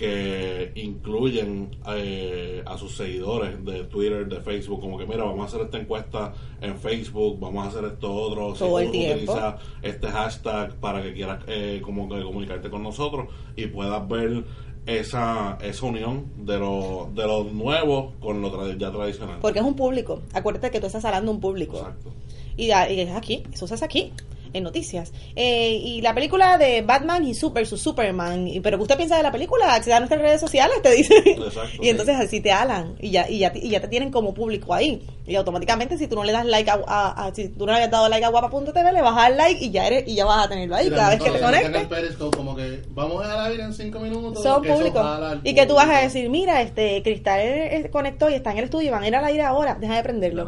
que 0.00 0.72
incluyen 0.76 1.76
eh, 1.94 2.62
a 2.64 2.78
sus 2.78 2.96
seguidores 2.96 3.62
de 3.66 3.84
Twitter, 3.84 4.26
de 4.26 4.40
Facebook, 4.40 4.80
como 4.80 4.96
que 4.96 5.04
mira, 5.04 5.24
vamos 5.24 5.42
a 5.42 5.44
hacer 5.44 5.60
esta 5.60 5.76
encuesta 5.78 6.32
en 6.62 6.78
Facebook, 6.78 7.38
vamos 7.38 7.66
a 7.66 7.68
hacer 7.68 7.84
esto 7.84 8.10
otro, 8.10 8.54
si 8.54 8.64
tú 8.64 8.78
utilizas 8.78 9.56
este 9.82 10.06
hashtag 10.08 10.74
para 10.76 11.02
que 11.02 11.12
quieras 11.12 11.44
eh, 11.46 11.82
como 11.84 12.08
que 12.08 12.22
comunicarte 12.22 12.70
con 12.70 12.82
nosotros 12.82 13.26
y 13.56 13.66
puedas 13.66 14.08
ver 14.08 14.42
esa, 14.86 15.58
esa 15.60 15.84
unión 15.84 16.24
de 16.46 16.58
lo, 16.58 17.10
de 17.14 17.26
lo 17.26 17.44
nuevo 17.44 18.14
con 18.20 18.40
lo 18.40 18.50
tra- 18.50 18.78
ya 18.78 18.90
tradicional. 18.90 19.36
Porque 19.42 19.58
es 19.58 19.64
un 19.66 19.76
público. 19.76 20.22
Acuérdate 20.32 20.70
que 20.70 20.80
tú 20.80 20.86
estás 20.86 21.04
hablando 21.04 21.30
un 21.30 21.40
público. 21.40 21.76
Exacto. 21.76 22.10
Y, 22.56 22.68
y 22.68 22.70
es 23.00 23.10
aquí, 23.14 23.42
eso 23.52 23.66
se 23.66 23.74
hace 23.74 23.84
aquí, 23.84 24.12
en 24.52 24.62
noticias. 24.64 25.12
Eh, 25.36 25.72
y 25.72 26.00
la 26.00 26.14
película 26.14 26.58
de 26.58 26.82
Batman 26.82 27.24
y 27.26 27.34
Super 27.34 27.60
versus 27.60 27.80
Superman, 27.82 28.48
y, 28.48 28.60
pero 28.60 28.78
¿qué 28.78 28.82
usted 28.82 28.96
piensa 28.96 29.16
de 29.16 29.22
la 29.22 29.30
película? 29.32 29.74
Acceda 29.74 29.96
a 29.96 30.00
nuestras 30.00 30.22
redes 30.22 30.40
sociales, 30.40 30.80
te 30.82 30.90
dicen. 30.94 31.22
Exacto, 31.26 31.68
y 31.82 31.88
entonces 31.88 32.16
sí. 32.18 32.22
así 32.24 32.40
te 32.40 32.52
hablan 32.52 32.94
y 33.00 33.10
ya, 33.10 33.28
y, 33.28 33.38
ya, 33.38 33.52
y 33.54 33.68
ya 33.70 33.80
te 33.80 33.88
tienen 33.88 34.10
como 34.10 34.32
público 34.34 34.72
ahí. 34.72 35.02
Y 35.26 35.36
automáticamente 35.36 35.96
si 35.98 36.08
tú 36.08 36.16
no 36.16 36.24
le 36.24 36.32
das 36.32 36.44
like 36.46 36.68
a, 36.70 36.80
a- 36.86 37.26
a- 37.26 37.34
si 37.34 37.48
tú 37.50 37.66
no 37.66 37.72
le 37.72 37.82
has 37.84 37.90
dado 37.90 38.08
like 38.08 38.24
a 38.24 38.30
guapa.tv, 38.30 38.92
le 38.92 39.02
vas 39.02 39.12
a 39.16 39.20
dar 39.22 39.32
like 39.32 39.64
y 39.64 39.70
ya 39.70 39.86
eres, 39.86 40.08
y 40.08 40.14
ya 40.14 40.24
vas 40.24 40.46
a 40.46 40.48
tenerlo 40.48 40.74
ahí. 40.76 40.86
Y 40.88 40.90
Cada 40.90 41.10
vez 41.10 41.22
que 41.22 41.30
te 41.30 41.40
conectes. 41.40 42.16
como 42.36 42.56
que 42.56 42.82
vamos 42.90 43.24
al 43.24 43.46
aire 43.50 43.62
en 43.64 43.74
cinco 43.74 44.00
minutos. 44.00 44.42
Son 44.42 44.62
que 44.62 44.72
públicos. 44.72 45.06
Y 45.44 45.54
que 45.54 45.66
tú 45.66 45.74
vas 45.74 45.88
a 45.88 46.00
decir, 46.00 46.28
mira, 46.30 46.62
este 46.62 47.02
Cristal 47.02 47.88
conectó 47.92 48.28
y 48.30 48.34
está 48.34 48.52
en 48.52 48.58
el 48.58 48.64
estudio 48.64 48.88
y 48.88 48.90
van 48.90 49.02
a 49.04 49.08
ir 49.08 49.14
al 49.14 49.24
aire 49.24 49.42
ahora, 49.42 49.74
deja 49.78 49.96
de 49.96 50.02
prenderlo. 50.02 50.44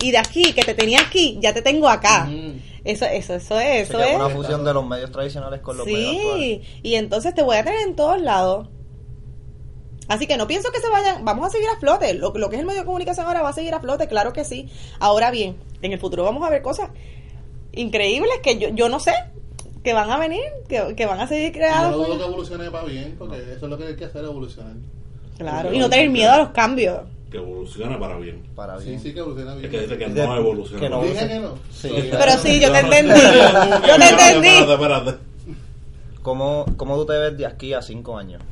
Y 0.00 0.10
de 0.10 0.18
aquí, 0.18 0.52
que 0.52 0.62
te 0.62 0.74
tenía 0.74 1.00
aquí, 1.00 1.38
ya 1.40 1.52
te 1.54 1.62
tengo 1.62 1.88
acá. 1.88 2.28
Eso, 2.86 3.04
eso, 3.04 3.34
eso 3.34 3.58
es, 3.58 3.88
Sí, 3.88 3.94
eso 3.94 4.02
es 4.02 4.16
una 4.16 4.28
fusión 4.28 4.64
de 4.64 4.72
los 4.72 4.86
medios 4.86 5.10
tradicionales 5.10 5.60
con 5.60 5.76
los 5.76 5.86
medios 5.86 6.16
actuales. 6.16 6.38
Sí, 6.38 6.80
y 6.82 6.94
entonces 6.94 7.34
te 7.34 7.42
voy 7.42 7.56
a 7.56 7.64
tener 7.64 7.80
en 7.80 7.96
todos 7.96 8.20
lados. 8.20 8.68
Así 10.08 10.28
que 10.28 10.36
no 10.36 10.46
pienso 10.46 10.70
que 10.70 10.80
se 10.80 10.88
vayan, 10.88 11.24
vamos 11.24 11.48
a 11.48 11.50
seguir 11.50 11.68
a 11.68 11.80
flote. 11.80 12.14
Lo, 12.14 12.32
lo 12.32 12.48
que 12.48 12.56
es 12.56 12.60
el 12.60 12.66
medio 12.66 12.80
de 12.80 12.86
comunicación 12.86 13.26
ahora 13.26 13.42
va 13.42 13.48
a 13.48 13.52
seguir 13.52 13.74
a 13.74 13.80
flote, 13.80 14.06
claro 14.06 14.32
que 14.32 14.44
sí. 14.44 14.68
Ahora 15.00 15.32
bien, 15.32 15.56
en 15.82 15.92
el 15.92 15.98
futuro 15.98 16.22
vamos 16.22 16.46
a 16.46 16.50
ver 16.50 16.62
cosas 16.62 16.90
increíbles 17.72 18.38
que 18.42 18.58
yo, 18.58 18.68
yo 18.68 18.88
no 18.88 19.00
sé, 19.00 19.12
que 19.82 19.92
van 19.92 20.10
a 20.10 20.18
venir, 20.18 20.44
que, 20.68 20.94
que 20.94 21.06
van 21.06 21.20
a 21.20 21.26
seguir 21.26 21.56
Y 21.56 21.60
Yo 21.60 21.90
no 21.90 21.96
dudo 21.96 22.18
que 22.18 22.24
evolucione 22.24 22.70
para 22.70 22.84
bien, 22.84 23.16
porque 23.18 23.38
eso 23.38 23.66
es 23.66 23.70
lo 23.70 23.76
que 23.76 23.86
hay 23.86 23.96
que 23.96 24.04
hacer, 24.04 24.24
evolucionar. 24.24 24.74
Claro, 25.38 25.72
y 25.72 25.78
no 25.78 25.90
tener 25.90 26.08
miedo 26.10 26.32
a 26.32 26.38
los 26.38 26.48
cambios. 26.50 27.00
Que 27.36 27.42
evolucione 27.42 27.96
para 27.98 28.16
bien. 28.18 28.42
Para 28.54 28.78
Sí, 28.80 28.88
bien. 28.88 29.00
sí 29.00 29.12
que 29.12 29.18
evoluciona 29.20 29.54
bien. 29.54 29.64
Es 29.66 29.70
que 29.70 29.80
dice 29.82 29.98
que 29.98 30.08
De- 30.08 30.26
no 30.26 30.36
evoluciona. 30.36 30.80
que 30.80 30.88
no 30.88 30.98
para 31.00 31.10
Dije 31.12 31.26
bien. 31.26 31.40
que 31.42 31.46
no. 31.46 31.54
Sí. 31.72 31.90
Pero 32.10 32.32
sí, 32.38 32.60
yo 32.60 32.72
te 32.72 32.78
entendí. 32.80 33.12
Yo 33.86 33.96
te 33.98 34.08
entendí. 34.08 34.48
Espérate, 34.48 34.72
espérate. 34.72 35.14
¿Cómo, 36.22 36.64
¿Cómo 36.76 36.96
tú 36.96 37.06
te 37.06 37.18
ves 37.18 37.36
de 37.38 37.46
aquí 37.46 37.72
a 37.74 37.82
cinco 37.82 38.16
años? 38.18 38.42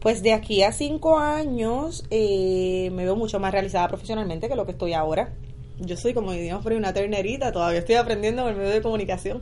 Pues 0.00 0.22
de 0.22 0.32
aquí 0.32 0.62
a 0.62 0.72
cinco 0.72 1.18
años 1.18 2.04
eh, 2.10 2.90
me 2.94 3.04
veo 3.04 3.16
mucho 3.16 3.40
más 3.40 3.52
realizada 3.52 3.88
profesionalmente 3.88 4.48
que 4.48 4.54
lo 4.56 4.64
que 4.64 4.72
estoy 4.72 4.92
ahora. 4.94 5.32
Yo 5.80 5.96
soy, 5.96 6.14
como 6.14 6.32
diríamos 6.32 6.62
por 6.62 6.72
una 6.72 6.92
ternerita, 6.92 7.52
todavía 7.52 7.80
estoy 7.80 7.96
aprendiendo 7.96 8.42
en 8.42 8.48
el 8.48 8.56
medio 8.56 8.70
de 8.70 8.82
comunicación. 8.82 9.40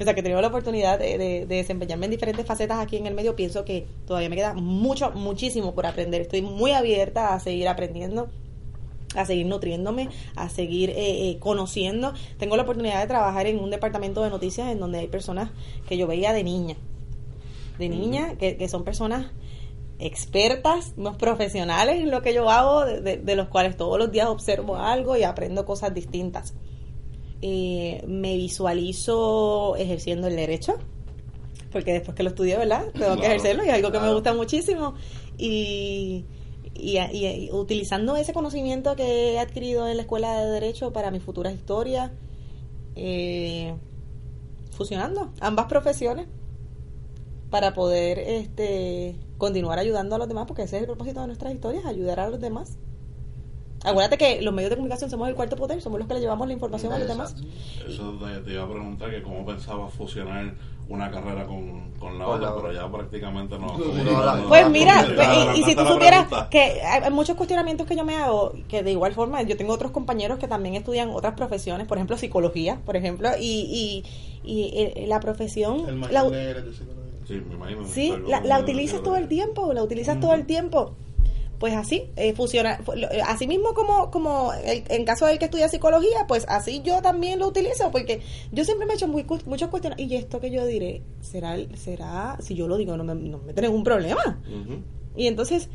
O 0.00 0.04
sea, 0.04 0.14
que 0.14 0.20
he 0.20 0.22
tenido 0.22 0.40
la 0.40 0.48
oportunidad 0.48 0.98
de, 0.98 1.18
de- 1.18 1.46
de 1.46 1.56
desempeñarme 1.56 2.06
en 2.06 2.10
diferentes 2.12 2.46
facetas 2.46 2.78
aquí 2.78 2.96
en 2.96 3.06
el 3.06 3.14
medio, 3.14 3.34
pienso 3.34 3.64
que 3.64 3.86
todavía 4.06 4.28
me 4.28 4.36
queda 4.36 4.54
mucho, 4.54 5.10
muchísimo 5.10 5.74
por 5.74 5.86
aprender. 5.86 6.20
Estoy 6.20 6.40
muy 6.42 6.70
abierta 6.72 7.34
a 7.34 7.40
seguir 7.40 7.66
aprendiendo 7.68 8.28
a 9.14 9.24
seguir 9.24 9.46
nutriéndome, 9.46 10.10
a 10.36 10.50
seguir 10.50 10.90
eh, 10.90 11.30
eh, 11.30 11.38
conociendo. 11.38 12.12
Tengo 12.38 12.56
la 12.56 12.64
oportunidad 12.64 13.00
de 13.00 13.06
trabajar 13.06 13.46
en 13.46 13.58
un 13.58 13.70
departamento 13.70 14.22
de 14.22 14.28
noticias 14.28 14.68
en 14.70 14.78
donde 14.78 14.98
hay 14.98 15.06
personas 15.08 15.50
que 15.88 15.96
yo 15.96 16.06
veía 16.06 16.34
de 16.34 16.44
niña, 16.44 16.76
de 17.78 17.88
niña, 17.88 18.34
que, 18.38 18.58
que 18.58 18.68
son 18.68 18.84
personas 18.84 19.28
expertas, 19.98 20.92
unos 20.98 21.16
profesionales 21.16 21.96
en 22.00 22.10
lo 22.10 22.22
que 22.22 22.34
yo 22.34 22.50
hago, 22.50 22.84
de, 22.84 23.00
de- 23.00 23.16
de 23.16 23.34
los 23.36 23.48
cuales 23.48 23.76
todos 23.76 23.98
los 23.98 24.12
días 24.12 24.28
observo 24.28 24.76
algo 24.76 25.16
y 25.16 25.22
aprendo 25.24 25.64
cosas 25.64 25.94
distintas. 25.94 26.52
Eh, 27.42 28.02
me 28.06 28.36
visualizo 28.36 29.76
ejerciendo 29.76 30.26
el 30.26 30.36
derecho, 30.36 30.74
porque 31.70 31.92
después 31.92 32.16
que 32.16 32.22
lo 32.24 32.30
estudié, 32.30 32.56
¿verdad? 32.56 32.86
Tengo 32.98 33.16
que 33.16 33.26
ejercerlo 33.26 33.64
y 33.64 33.68
es 33.68 33.74
algo 33.74 33.92
que 33.92 34.00
me 34.00 34.12
gusta 34.14 34.34
muchísimo. 34.34 34.94
Y, 35.36 36.24
y, 36.74 36.98
y- 36.98 37.26
y 37.26 37.50
utilizando 37.52 38.16
ese 38.16 38.32
conocimiento 38.32 38.96
que 38.96 39.34
he 39.34 39.38
adquirido 39.38 39.86
en 39.88 39.96
la 39.96 40.02
escuela 40.02 40.40
de 40.40 40.50
Derecho 40.50 40.92
para 40.92 41.10
mis 41.12 41.22
futuras 41.22 41.54
historias, 41.54 42.10
eh, 42.96 43.74
fusionando 44.72 45.30
ambas 45.40 45.66
profesiones 45.66 46.26
para 47.50 47.72
poder 47.74 48.18
este 48.18 49.14
continuar 49.38 49.78
ayudando 49.78 50.16
a 50.16 50.18
los 50.18 50.28
demás, 50.28 50.46
porque 50.46 50.62
ese 50.62 50.76
es 50.76 50.82
el 50.82 50.86
propósito 50.86 51.20
de 51.20 51.28
nuestras 51.28 51.54
historias, 51.54 51.84
ayudar 51.86 52.18
a 52.20 52.28
los 52.28 52.40
demás. 52.40 52.76
Acuérdate 53.84 54.18
que 54.18 54.42
los 54.42 54.52
medios 54.52 54.70
de 54.70 54.76
comunicación 54.76 55.08
somos 55.08 55.28
el 55.28 55.34
cuarto 55.34 55.56
poder, 55.56 55.80
somos 55.80 55.98
los 56.00 56.08
que 56.08 56.14
le 56.14 56.20
llevamos 56.20 56.46
la 56.46 56.52
información 56.52 56.92
a 56.92 56.98
los 56.98 57.08
demás. 57.08 57.36
Eso 57.86 58.12
te, 58.18 58.40
te 58.40 58.52
iba 58.52 58.64
a 58.64 58.68
preguntar 58.68 59.10
que 59.10 59.22
cómo 59.22 59.46
pensabas 59.46 59.92
fusionar 59.94 60.54
una 60.88 61.10
carrera 61.10 61.46
con, 61.46 61.92
con 61.98 62.18
la 62.18 62.26
otra, 62.26 62.54
pero 62.56 62.72
ya 62.72 62.90
prácticamente 62.90 63.58
no. 63.58 63.76
Pues 64.48 64.70
mira, 64.70 65.06
y, 65.54 65.60
y 65.60 65.62
si 65.62 65.76
tú 65.76 65.84
supieras 65.86 66.26
que 66.50 66.80
hay 66.82 67.10
muchos 67.10 67.36
cuestionamientos 67.36 67.86
que 67.86 67.94
yo 67.94 68.04
me 68.04 68.16
hago, 68.16 68.54
que 68.68 68.82
de 68.82 68.92
igual 68.92 69.12
forma 69.12 69.42
yo 69.42 69.56
tengo 69.56 69.74
otros 69.74 69.92
compañeros 69.92 70.38
que 70.38 70.48
también 70.48 70.74
estudian 70.74 71.10
otras 71.10 71.34
profesiones, 71.34 71.86
por 71.86 71.98
ejemplo 71.98 72.16
psicología, 72.16 72.80
por 72.84 72.96
ejemplo, 72.96 73.28
y, 73.38 74.02
y, 74.44 74.50
y 74.50 74.70
eh, 74.80 75.04
la 75.06 75.20
profesión, 75.20 75.86
El 75.88 76.00
la, 76.00 76.24
de 76.24 76.72
psicología. 76.72 76.94
Sí, 77.26 77.42
me 77.46 77.54
imagino. 77.56 77.86
sí, 77.86 78.14
la, 78.26 78.40
la 78.40 78.58
utilizas 78.58 79.02
todo 79.02 79.16
el 79.16 79.28
tiempo, 79.28 79.74
la 79.74 79.82
utilizas 79.82 80.18
todo 80.18 80.32
el 80.32 80.46
tiempo. 80.46 80.94
Pues 81.58 81.74
así, 81.74 82.04
eh, 82.14 82.34
funciona. 82.34 82.78
eh, 83.10 83.20
Así 83.26 83.48
mismo 83.48 83.74
como, 83.74 84.10
como 84.12 84.52
el- 84.52 84.84
en 84.88 85.04
caso 85.04 85.26
del 85.26 85.38
que 85.40 85.46
estudia 85.46 85.68
psicología, 85.68 86.24
pues 86.28 86.44
así 86.48 86.82
yo 86.84 87.02
también 87.02 87.40
lo 87.40 87.48
utilizo, 87.48 87.90
porque 87.90 88.20
yo 88.52 88.64
siempre 88.64 88.86
me 88.86 88.92
he 88.92 88.96
hecho 88.96 89.08
muy, 89.08 89.26
muchos 89.46 89.68
cuestiones. 89.68 89.98
Y 89.98 90.14
esto 90.14 90.38
que 90.40 90.50
yo 90.52 90.64
diré, 90.66 91.02
será, 91.20 91.56
será 91.76 92.36
si 92.40 92.54
yo 92.54 92.68
lo 92.68 92.76
digo, 92.76 92.96
no 92.96 93.02
me, 93.02 93.14
no 93.16 93.38
me 93.38 93.52
ningún 93.60 93.82
problema. 93.82 94.40
Ujú. 94.48 94.82
Y 95.16 95.26
entonces, 95.26 95.68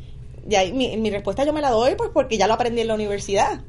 ya 0.46 0.64
mi, 0.72 0.96
mi 0.96 1.10
respuesta 1.10 1.44
yo 1.44 1.52
me 1.52 1.60
la 1.60 1.70
doy 1.70 1.96
pues 1.96 2.08
porque 2.14 2.38
ya 2.38 2.46
lo 2.46 2.54
aprendí 2.54 2.80
en 2.80 2.88
la 2.88 2.94
universidad. 2.94 3.60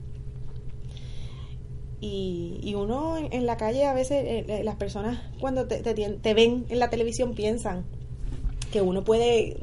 Y, 2.02 2.60
y 2.62 2.76
uno 2.76 3.18
en, 3.18 3.34
en 3.34 3.46
la 3.46 3.58
calle 3.58 3.86
a 3.86 3.94
veces, 3.94 4.24
eh, 4.26 4.46
eh, 4.48 4.64
las 4.64 4.76
personas 4.76 5.20
cuando 5.40 5.66
te, 5.68 5.78
te, 5.82 5.94
te 5.94 6.34
ven 6.34 6.66
en 6.70 6.80
la 6.80 6.90
televisión 6.90 7.34
piensan 7.34 7.84
que 8.72 8.82
uno 8.82 9.04
puede 9.04 9.58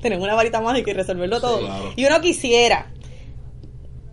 tener 0.00 0.18
una 0.18 0.34
varita 0.34 0.60
mágica 0.60 0.90
y 0.90 0.94
resolverlo 0.94 1.36
Sí, 1.36 1.42
todo. 1.42 1.58
claro. 1.60 1.92
Y 1.96 2.04
uno 2.06 2.20
quisiera. 2.20 2.90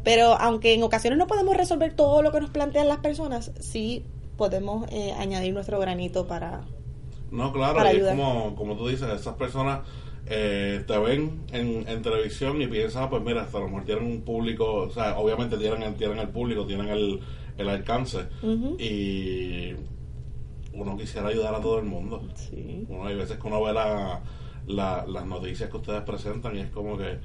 Pero 0.03 0.33
aunque 0.39 0.73
en 0.73 0.83
ocasiones 0.83 1.17
no 1.19 1.27
podemos 1.27 1.55
resolver 1.57 1.93
todo 1.93 2.21
lo 2.21 2.31
que 2.31 2.39
nos 2.39 2.49
plantean 2.49 2.87
las 2.87 2.99
personas, 2.99 3.51
sí 3.59 4.05
podemos 4.37 4.87
eh, 4.91 5.13
añadir 5.17 5.53
nuestro 5.53 5.79
granito 5.79 6.27
para... 6.27 6.61
No, 7.31 7.51
claro, 7.51 7.75
para 7.75 7.91
es 7.91 8.07
como, 8.07 8.55
como 8.55 8.77
tú 8.77 8.87
dices, 8.87 9.09
esas 9.09 9.35
personas 9.35 9.79
eh, 10.27 10.81
te 10.87 10.97
ven 10.97 11.41
en, 11.51 11.85
en 11.87 12.01
televisión 12.01 12.61
y 12.61 12.67
piensan, 12.67 13.03
ah, 13.03 13.09
pues 13.09 13.21
mira, 13.21 13.41
hasta 13.41 13.57
a 13.57 13.61
lo 13.61 13.67
mejor 13.67 13.83
tienen 13.83 14.05
un 14.05 14.21
público, 14.21 14.65
o 14.83 14.89
sea, 14.91 15.17
obviamente 15.19 15.57
tienen, 15.57 15.83
el- 15.83 15.95
tienen 15.95 16.19
el 16.19 16.29
público, 16.29 16.65
tienen 16.65 16.87
el, 16.87 17.19
el 17.57 17.67
alcance 17.69 18.19
y 18.79 19.73
uno 20.73 20.95
quisiera 20.97 21.27
ayudar 21.27 21.53
a 21.55 21.59
todo 21.59 21.79
el 21.79 21.85
mundo. 21.85 22.21
Sí. 22.35 22.85
Uno, 22.87 23.07
hay 23.07 23.15
veces 23.15 23.37
que 23.37 23.47
uno 23.47 23.61
ve 23.61 23.73
la, 23.73 24.21
la- 24.67 25.05
las 25.07 25.25
noticias 25.25 25.69
que 25.69 25.77
ustedes 25.77 26.01
presentan 26.03 26.55
y 26.55 26.59
es 26.59 26.69
como 26.69 26.97
que 26.97 27.17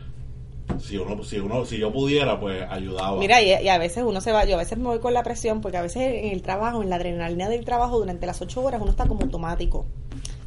si 0.81 0.97
uno, 0.97 1.23
si 1.25 1.39
uno, 1.39 1.65
si 1.67 1.79
yo 1.79 1.93
pudiera, 1.93 2.39
pues 2.41 2.65
ayudaba. 2.71 3.19
Mira, 3.19 3.43
y, 3.43 3.49
y 3.65 3.69
a 3.69 3.79
veces 3.79 4.05
uno 4.07 4.21
se 4.21 4.33
va, 4.33 4.45
yo 4.45 4.55
a 4.55 4.59
veces 4.59 4.79
me 4.79 4.85
voy 4.85 5.01
con 5.01 5.13
la 5.13 5.23
presión, 5.23 5.61
porque 5.61 5.77
a 5.77 5.83
veces 5.83 6.03
en 6.25 6.31
el 6.33 6.41
trabajo, 6.43 6.83
en 6.83 6.89
la 6.89 6.97
adrenalina 6.97 7.49
del 7.49 7.65
trabajo, 7.65 7.99
durante 7.99 8.27
las 8.27 8.41
ocho 8.41 8.63
horas 8.63 8.81
uno 8.81 8.91
está 8.93 9.07
como 9.07 9.23
automático. 9.23 9.85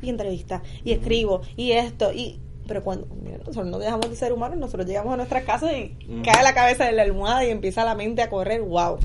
Y 0.02 0.10
entrevista, 0.10 0.62
y 0.84 0.92
escribo, 0.92 1.42
y 1.56 1.72
esto, 1.72 2.12
y... 2.14 2.40
Pero 2.68 2.84
cuando 2.84 3.06
mira, 3.22 3.38
nosotros 3.40 3.68
no 3.68 3.78
dejamos 3.78 4.10
de 4.10 4.16
ser 4.16 4.34
humanos, 4.34 4.58
nosotros 4.58 4.88
llegamos 4.88 5.14
a 5.14 5.18
nuestras 5.18 5.44
casas 5.44 5.72
y 5.74 5.96
cae 6.24 6.42
la 6.44 6.56
cabeza 6.56 6.90
en 6.90 6.96
la 6.96 7.04
almohada 7.04 7.46
y 7.46 7.52
empieza 7.52 7.86
la 7.86 7.94
mente 7.94 8.24
a 8.24 8.30
correr, 8.30 8.62
wow. 8.62 8.98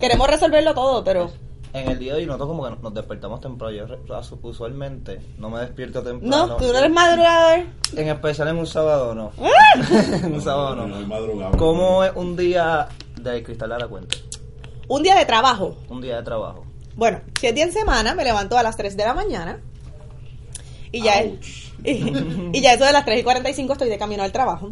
Queremos 0.00 0.28
resolverlo 0.28 0.72
todo, 0.74 1.04
pero... 1.04 1.30
en 1.74 1.90
el 1.90 1.98
día 1.98 2.14
de 2.14 2.20
hoy 2.20 2.26
noto 2.26 2.46
como 2.46 2.64
que 2.64 2.76
nos 2.80 2.94
despertamos 2.94 3.40
temprano. 3.40 3.74
Yo 3.74 4.38
usualmente 4.42 5.20
no 5.38 5.50
me 5.50 5.60
despierto 5.60 6.02
temprano. 6.02 6.46
No, 6.46 6.56
tú 6.56 6.72
no 6.72 6.78
eres 6.78 6.90
madrugador. 6.90 7.66
En 7.96 8.08
especial 8.08 8.48
en 8.48 8.58
un 8.58 8.66
sábado 8.66 9.14
no. 9.14 9.32
en 10.22 10.34
un 10.34 10.40
sábado 10.40 10.76
No, 10.76 10.86
no. 10.86 11.58
¿Cómo 11.58 12.04
es 12.04 12.12
un 12.14 12.36
día 12.36 12.88
de 13.20 13.42
Cristal 13.42 13.70
de 13.70 13.78
la 13.78 13.88
Cuenta? 13.88 14.16
Un 14.86 15.02
día 15.02 15.16
de 15.16 15.24
trabajo. 15.24 15.76
Un 15.88 16.00
día 16.00 16.16
de 16.16 16.22
trabajo. 16.22 16.64
Bueno, 16.94 17.20
si 17.40 17.48
es 17.48 17.54
día 17.54 17.64
en 17.64 17.72
semana, 17.72 18.14
me 18.14 18.22
levanto 18.22 18.56
a 18.56 18.62
las 18.62 18.76
3 18.76 18.96
de 18.96 19.04
la 19.04 19.14
mañana. 19.14 19.60
Y 20.92 21.02
ya, 21.02 21.24
y 21.84 22.60
ya 22.60 22.74
eso 22.74 22.84
de 22.84 22.92
las 22.92 23.04
3 23.04 23.18
y 23.18 23.24
45 23.24 23.72
estoy 23.72 23.88
de 23.88 23.98
camino 23.98 24.22
al 24.22 24.30
trabajo. 24.30 24.70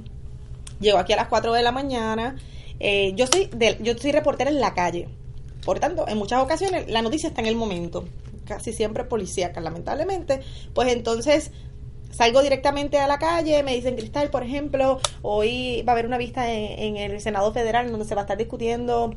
Llego 0.79 0.99
aquí 0.99 1.12
a 1.15 1.17
las 1.17 1.27
4 1.27 1.53
de 1.53 1.62
la 1.65 1.73
mañana. 1.73 2.37
Eh, 2.79 3.12
yo, 3.17 3.27
soy 3.27 3.47
de, 3.47 3.77
yo 3.81 3.95
soy 3.99 4.12
reportera 4.12 4.51
en 4.51 4.61
la 4.61 4.75
calle. 4.75 5.09
Por 5.64 5.79
tanto, 5.81 6.07
en 6.09 6.18
muchas 6.18 6.42
ocasiones 6.42 6.88
la 6.88 7.03
noticia 7.03 7.29
está 7.29 7.40
en 7.40 7.46
el 7.48 7.57
momento. 7.57 8.05
Casi 8.44 8.72
siempre 8.72 9.05
policíaca, 9.05 9.61
lamentablemente. 9.61 10.40
Pues 10.75 10.92
entonces 10.92 11.53
salgo 12.11 12.42
directamente 12.42 12.98
a 12.98 13.07
la 13.07 13.18
calle, 13.18 13.62
me 13.62 13.75
dicen 13.75 13.96
Cristal, 13.96 14.29
por 14.31 14.42
ejemplo, 14.42 15.01
hoy 15.22 15.83
va 15.87 15.92
a 15.92 15.94
haber 15.94 16.07
una 16.07 16.18
vista 16.18 16.53
en, 16.53 16.96
en 16.96 17.11
el 17.12 17.20
Senado 17.20 17.53
Federal 17.53 17.90
donde 17.90 18.05
se 18.05 18.14
va 18.14 18.22
a 18.22 18.25
estar 18.25 18.37
discutiendo 18.37 19.14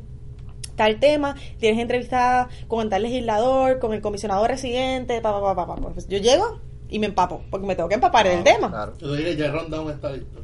tal 0.76 1.00
tema, 1.00 1.36
tienes 1.58 1.80
entrevista 1.80 2.48
con 2.68 2.88
tal 2.90 3.02
legislador, 3.02 3.78
con 3.78 3.92
el 3.94 4.00
comisionado 4.02 4.46
residente, 4.46 5.20
pa, 5.20 5.32
pa, 5.32 5.54
pa, 5.54 5.66
pa, 5.66 5.76
pa. 5.76 5.88
Pues 5.90 6.06
yo 6.06 6.18
llego 6.18 6.60
y 6.88 6.98
me 6.98 7.06
empapo, 7.06 7.42
porque 7.50 7.66
me 7.66 7.74
tengo 7.74 7.88
que 7.88 7.94
empapar 7.96 8.28
del 8.28 8.40
Ah, 8.40 8.44
tema. 8.44 8.68
Claro. 8.70 8.94
Ya 9.36 9.50
Rundown 9.50 9.90
está 9.90 10.12
listo. 10.12 10.40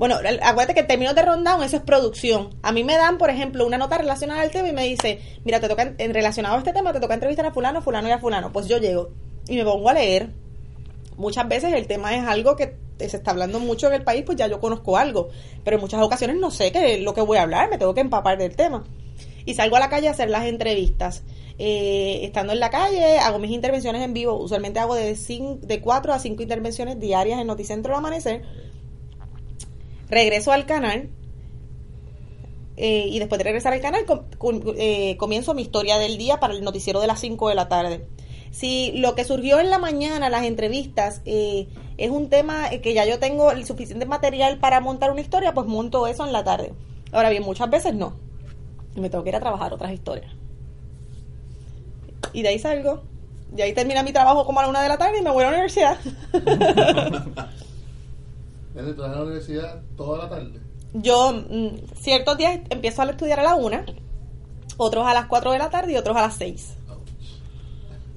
Bueno, 0.00 0.16
acuérdate 0.42 0.72
que 0.72 0.80
el 0.80 0.86
término 0.86 1.12
de 1.12 1.20
rundown, 1.20 1.62
eso 1.62 1.76
es 1.76 1.82
producción. 1.82 2.48
A 2.62 2.72
mí 2.72 2.84
me 2.84 2.96
dan, 2.96 3.18
por 3.18 3.28
ejemplo, 3.28 3.66
una 3.66 3.76
nota 3.76 3.98
relacionada 3.98 4.40
al 4.40 4.50
tema 4.50 4.68
y 4.70 4.72
me 4.72 4.84
dice, 4.84 5.20
mira, 5.44 5.60
te 5.60 5.68
toca, 5.68 5.92
en 5.98 6.14
relacionado 6.14 6.54
a 6.54 6.58
este 6.58 6.72
tema, 6.72 6.90
te 6.94 7.00
toca 7.00 7.12
entrevistar 7.12 7.44
a 7.44 7.52
fulano, 7.52 7.82
fulano 7.82 8.08
y 8.08 8.12
a 8.12 8.18
fulano. 8.18 8.50
Pues 8.50 8.66
yo 8.66 8.78
llego 8.78 9.10
y 9.46 9.56
me 9.56 9.64
pongo 9.64 9.90
a 9.90 9.92
leer. 9.92 10.30
Muchas 11.18 11.46
veces 11.46 11.74
el 11.74 11.86
tema 11.86 12.16
es 12.16 12.26
algo 12.26 12.56
que 12.56 12.78
se 12.98 13.18
está 13.18 13.32
hablando 13.32 13.60
mucho 13.60 13.88
en 13.88 13.92
el 13.92 14.02
país, 14.02 14.22
pues 14.24 14.38
ya 14.38 14.46
yo 14.46 14.58
conozco 14.58 14.96
algo. 14.96 15.28
Pero 15.64 15.76
en 15.76 15.82
muchas 15.82 16.00
ocasiones 16.00 16.36
no 16.38 16.50
sé 16.50 16.72
qué 16.72 16.94
es 16.94 17.00
lo 17.02 17.12
que 17.12 17.20
voy 17.20 17.36
a 17.36 17.42
hablar, 17.42 17.68
me 17.68 17.76
tengo 17.76 17.92
que 17.92 18.00
empapar 18.00 18.38
del 18.38 18.56
tema. 18.56 18.84
Y 19.44 19.52
salgo 19.52 19.76
a 19.76 19.80
la 19.80 19.90
calle 19.90 20.08
a 20.08 20.12
hacer 20.12 20.30
las 20.30 20.46
entrevistas. 20.46 21.24
Eh, 21.58 22.20
estando 22.22 22.54
en 22.54 22.60
la 22.60 22.70
calle, 22.70 23.18
hago 23.18 23.38
mis 23.38 23.50
intervenciones 23.50 24.00
en 24.02 24.14
vivo. 24.14 24.32
Usualmente 24.38 24.80
hago 24.80 24.94
de, 24.94 25.12
cin- 25.14 25.60
de 25.60 25.82
4 25.82 26.14
a 26.14 26.18
5 26.18 26.42
intervenciones 26.42 26.98
diarias 26.98 27.38
en 27.38 27.46
Noticentro 27.48 27.92
al 27.92 27.98
amanecer 27.98 28.42
regreso 30.10 30.52
al 30.52 30.66
canal 30.66 31.08
eh, 32.76 33.06
y 33.08 33.18
después 33.18 33.38
de 33.38 33.44
regresar 33.44 33.72
al 33.72 33.80
canal 33.80 34.04
com- 34.06 34.24
com- 34.38 34.62
eh, 34.76 35.16
comienzo 35.18 35.54
mi 35.54 35.62
historia 35.62 35.98
del 35.98 36.18
día 36.18 36.40
para 36.40 36.54
el 36.54 36.62
noticiero 36.64 37.00
de 37.00 37.06
las 37.06 37.20
5 37.20 37.48
de 37.48 37.54
la 37.54 37.68
tarde. 37.68 38.06
Si 38.50 38.92
lo 38.96 39.14
que 39.14 39.24
surgió 39.24 39.60
en 39.60 39.70
la 39.70 39.78
mañana, 39.78 40.28
las 40.28 40.44
entrevistas, 40.44 41.20
eh, 41.24 41.68
es 41.98 42.10
un 42.10 42.28
tema 42.28 42.68
que 42.82 42.94
ya 42.94 43.04
yo 43.06 43.18
tengo 43.20 43.52
el 43.52 43.64
suficiente 43.64 44.06
material 44.06 44.58
para 44.58 44.80
montar 44.80 45.12
una 45.12 45.20
historia, 45.20 45.54
pues 45.54 45.66
monto 45.66 46.06
eso 46.06 46.26
en 46.26 46.32
la 46.32 46.42
tarde. 46.42 46.72
Ahora 47.12 47.30
bien, 47.30 47.44
muchas 47.44 47.70
veces 47.70 47.94
no. 47.94 48.14
Y 48.96 49.00
me 49.00 49.08
tengo 49.08 49.22
que 49.22 49.30
ir 49.30 49.36
a 49.36 49.40
trabajar 49.40 49.72
otras 49.72 49.92
historias. 49.92 50.32
Y 52.32 52.42
de 52.42 52.48
ahí 52.48 52.58
salgo. 52.58 53.02
Y 53.56 53.62
ahí 53.62 53.72
termina 53.72 54.02
mi 54.02 54.12
trabajo 54.12 54.44
como 54.44 54.60
a 54.60 54.62
la 54.64 54.68
una 54.68 54.82
de 54.82 54.88
la 54.88 54.98
tarde 54.98 55.18
y 55.18 55.22
me 55.22 55.30
voy 55.30 55.44
a 55.44 55.50
la 55.50 55.52
universidad. 55.52 55.96
Nene, 58.74 58.92
tú 58.92 59.02
la 59.02 59.22
universidad 59.22 59.80
toda 59.96 60.18
la 60.24 60.28
tarde. 60.28 60.60
Yo 60.94 61.32
mm, 61.32 61.94
ciertos 62.00 62.36
días 62.38 62.60
empiezo 62.70 63.02
a 63.02 63.10
estudiar 63.10 63.40
a 63.40 63.42
la 63.44 63.54
una, 63.54 63.84
otros 64.76 65.06
a 65.06 65.14
las 65.14 65.26
4 65.26 65.52
de 65.52 65.58
la 65.58 65.70
tarde 65.70 65.92
y 65.92 65.96
otros 65.96 66.16
a 66.16 66.22
las 66.22 66.34
6. 66.36 66.76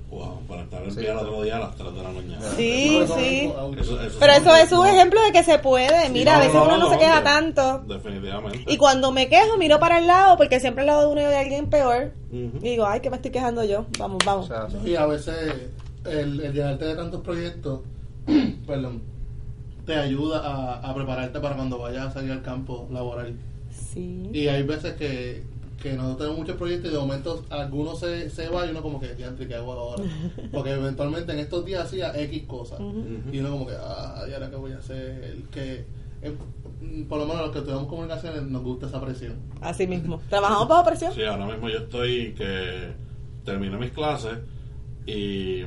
Wow, 0.10 0.42
para 0.48 0.62
estar 0.62 0.84
en 0.84 0.92
Sí, 0.92 1.00
pie 1.00 1.10
al 1.10 1.13
claro. 1.18 1.30
otro 1.32 1.44
día 1.44 1.56
a 1.56 1.60
las 1.60 1.76
3 1.76 1.96
de 1.96 2.04
la 2.04 2.10
mañana. 2.10 2.42
Sí, 2.56 2.98
Eso 2.98 3.16
sí. 3.18 3.52
Eso- 3.80 4.00
eso 4.02 4.18
Pero 4.20 4.34
eso 4.34 4.56
es 4.56 4.72
un 4.72 4.86
ejemplo 4.86 5.20
de 5.24 5.32
que 5.32 5.44
se 5.44 5.58
puede. 5.58 6.08
Mira, 6.10 6.36
a 6.36 6.39
veces 6.39 6.54
uno 6.63 6.78
no 6.78 6.89
se 6.92 7.00
queja 7.00 7.24
tanto. 7.24 7.80
Definitivamente. 7.88 8.63
Y 8.68 8.78
cuando 8.78 9.12
me 9.12 9.28
quejo, 9.28 9.58
miro 9.58 9.80
para 9.80 9.98
el 9.98 10.06
lado, 10.06 10.38
porque 10.38 10.60
siempre 10.60 10.82
al 10.82 10.88
lado 10.88 11.02
de 11.02 11.08
uno 11.08 11.22
hay 11.22 11.36
alguien 11.36 11.68
peor. 11.68 12.12
Y 12.32 12.48
digo, 12.60 12.86
ay, 12.86 13.00
que 13.00 13.10
me 13.10 13.16
estoy 13.16 13.32
quejando 13.32 13.63
yo. 13.63 13.86
Vamos, 13.98 14.22
O 14.24 14.26
vamos. 14.26 14.48
sea, 14.48 14.68
Y 14.86 14.96
a 14.96 15.08
veces 15.08 15.36
el, 16.06 16.39
el 16.42 16.54
llenarte 16.54 16.86
de 16.86 16.96
tantos 16.96 17.22
proyectos, 17.22 17.80
perdón, 18.68 19.02
te 19.86 19.96
ayuda 19.96 20.39
a, 20.39 20.89
a 20.89 20.96
prepararte 20.96 21.39
para 21.39 21.56
cuando 21.56 21.78
vayas 21.78 22.08
a 22.08 22.12
salir 22.12 22.32
al 22.32 22.41
campo 22.41 22.88
laboral. 22.91 23.36
Sí. 23.72 24.30
Y 24.32 24.48
hay 24.48 24.63
veces 24.63 24.93
que, 24.93 25.43
que 25.82 25.93
nosotros 25.93 26.17
tenemos 26.19 26.39
muchos 26.39 26.56
proyectos 26.56 26.89
y 26.89 26.93
de 26.93 27.00
momento 27.00 27.43
algunos 27.50 28.00
se, 28.00 28.30
se 28.30 28.48
va 28.48 28.65
y 28.65 28.69
uno 28.69 28.82
como 28.82 29.00
que, 29.00 29.13
diantre, 29.15 29.48
¿qué 29.48 29.56
hago 29.56 29.74
ahora? 29.74 30.04
Porque 30.52 30.72
eventualmente 30.72 31.34
en 31.34 31.39
estos 31.39 31.65
días 31.65 31.86
hacía 31.86 32.17
X 32.22 32.43
cosas. 32.43 32.80
Y 33.32 33.39
uno 33.39 33.52
como 33.52 33.67
que, 33.67 33.74
ah, 33.78 34.24
¿y 34.30 34.34
ahora 34.34 34.50
qué 34.50 34.56
voy 34.56 34.72
a 34.72 34.78
hacer? 34.78 35.36
Que, 35.52 35.86
eh, 36.22 36.38
por 37.10 37.19
lo 37.19 37.26
menos 37.26 37.41
los 37.41 37.52
que 37.52 37.60
estudiamos 37.60 37.88
comunicaciones 37.88 38.43
nos 38.43 38.63
gusta 38.63 38.88
esa 38.88 39.02
presión. 39.02 39.36
Así 39.60 39.86
mismo. 39.86 40.22
¿Trabajamos 40.30 40.67
bajo 40.67 40.86
presión? 40.86 41.13
Sí, 41.13 41.24
ahora 41.24 41.46
mismo 41.46 41.67
yo 41.67 41.80
estoy 41.80 42.34
que 42.34 42.93
termino 43.43 43.78
mis 43.78 43.91
clases 43.91 44.38
y 45.06 45.63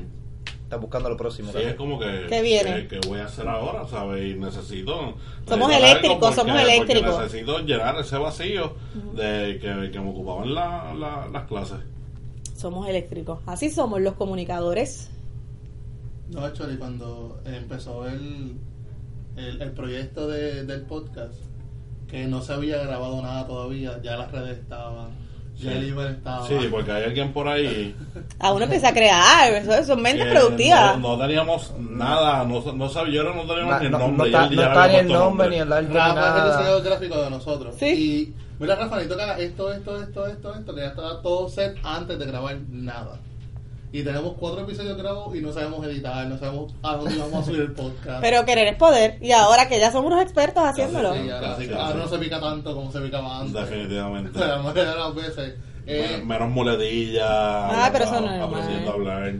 estás 0.67 0.81
buscando 0.81 1.09
lo 1.09 1.15
próximo. 1.15 1.49
sí, 1.53 1.59
es 1.59 1.75
como 1.75 1.97
que, 1.97 2.25
¿Qué 2.27 2.41
viene? 2.41 2.87
que, 2.89 2.99
que 2.99 3.07
voy 3.07 3.19
a 3.19 3.25
hacer 3.25 3.47
ahora, 3.47 3.87
¿sabes? 3.87 4.35
Y 4.35 4.37
necesito... 4.37 5.15
Somos 5.47 5.71
eléctricos, 5.71 6.35
somos 6.35 6.59
eléctricos. 6.61 7.09
porque 7.15 7.23
necesito 7.23 7.59
llenar 7.59 7.97
ese 7.99 8.17
vacío 8.17 8.73
de 9.13 9.59
que, 9.61 9.91
que 9.91 9.99
me 10.01 10.09
ocupaban 10.09 10.53
la, 10.53 10.93
la- 10.93 11.27
las 11.31 11.45
clases. 11.47 11.77
Somos 12.55 12.87
eléctricos. 12.89 13.39
Así 13.45 13.69
somos 13.69 14.01
los 14.01 14.15
comunicadores. 14.15 15.09
No, 16.29 16.41
actually, 16.43 16.75
cuando 16.77 17.39
empezó 17.45 18.05
el, 18.07 18.57
el, 19.37 19.61
el 19.61 19.71
proyecto 19.71 20.27
de, 20.27 20.65
del 20.65 20.81
podcast, 20.81 21.35
que 22.09 22.25
no 22.27 22.41
se 22.41 22.51
había 22.53 22.83
grabado 22.83 23.21
nada 23.21 23.47
todavía, 23.47 24.01
ya 24.03 24.17
las 24.17 24.31
redes 24.33 24.57
estaban, 24.59 25.11
ya 25.57 25.71
Sí. 25.71 25.93
estaba. 26.09 26.47
Sí, 26.47 26.55
porque 26.69 26.91
hay 26.91 27.03
alguien 27.05 27.33
por 27.33 27.47
ahí 27.47 27.95
A 28.39 28.53
uno 28.53 28.65
empieza 28.65 28.89
a 28.89 28.93
crear. 28.93 29.51
Eso 29.53 29.83
son 29.85 30.01
mentes 30.01 30.27
productivas. 30.27 30.97
No, 30.99 31.17
no 31.17 31.25
teníamos 31.25 31.73
nada, 31.79 32.43
no, 32.43 32.61
no 32.73 32.89
sabía, 32.89 33.15
yo 33.15 33.33
no 33.33 33.41
teníamos 33.41 33.73
No, 33.73 33.79
ni 33.79 33.85
el 33.85 33.91
no, 33.91 33.97
nombre. 33.99 34.17
no 34.31 34.37
está, 34.39 34.41
ya 34.43 34.55
no 34.55 34.61
le 34.61 34.67
está 34.67 34.87
ni 34.87 34.95
el 34.95 35.07
nombre, 35.07 35.49
ni 35.49 35.55
el 35.57 35.69
ni 35.69 35.93
Rafa 35.95 36.61
es 36.61 36.67
el 36.77 36.83
gráfico 36.83 37.21
de 37.23 37.29
nosotros. 37.29 37.75
Sí. 37.79 37.85
Y 37.87 38.33
mira, 38.59 38.75
Rafa, 38.75 39.05
que 39.07 39.13
haga 39.13 39.39
esto, 39.39 39.73
esto, 39.73 40.01
esto, 40.01 40.27
esto, 40.27 40.53
esto, 40.55 40.75
que 40.75 40.81
ya 40.81 40.87
estaba 40.87 41.21
todo 41.21 41.49
set 41.49 41.75
antes 41.83 42.19
de 42.19 42.25
grabar 42.25 42.57
nada. 42.69 43.19
Y 43.91 44.03
tenemos 44.03 44.33
cuatro 44.37 44.61
episodios 44.61 44.97
grabados 44.97 45.33
y 45.35 45.41
no 45.41 45.53
sabemos 45.53 45.85
editar, 45.87 46.27
no 46.27 46.37
sabemos 46.37 46.73
a 46.83 46.97
dónde 46.97 47.17
vamos 47.17 47.35
a 47.41 47.45
subir 47.45 47.61
el 47.61 47.71
podcast. 47.71 48.21
Pero 48.21 48.43
querer 48.45 48.67
es 48.67 48.75
poder. 48.75 49.17
Y 49.21 49.31
ahora 49.31 49.69
que 49.69 49.79
ya 49.79 49.91
somos 49.91 50.11
unos 50.11 50.21
expertos 50.21 50.61
haciéndolo. 50.63 51.13
Sí, 51.13 51.29
ahora, 51.29 51.55
Casi, 51.55 51.65
ahora 51.71 51.85
casi. 51.85 51.97
no 51.97 52.07
se 52.09 52.17
pica 52.17 52.39
tanto 52.41 52.75
como 52.75 52.91
se 52.91 52.99
picaba 52.99 53.39
antes. 53.39 53.53
Definitivamente. 53.53 54.37
La 54.45 54.57
mayoría 54.57 54.91
de 54.91 54.97
las 54.97 55.15
veces. 55.15 55.53
eh, 55.85 56.15
Men- 56.17 56.27
menos 56.27 56.49
muletilla. 56.49 57.85
Ah, 57.85 57.89
pero 57.91 58.03
eso 58.05 58.19
no 58.19 58.33
es 58.35 58.41
Aprendiendo 58.41 58.89
a 58.91 58.97
normal. 58.97 59.17
hablar. 59.17 59.35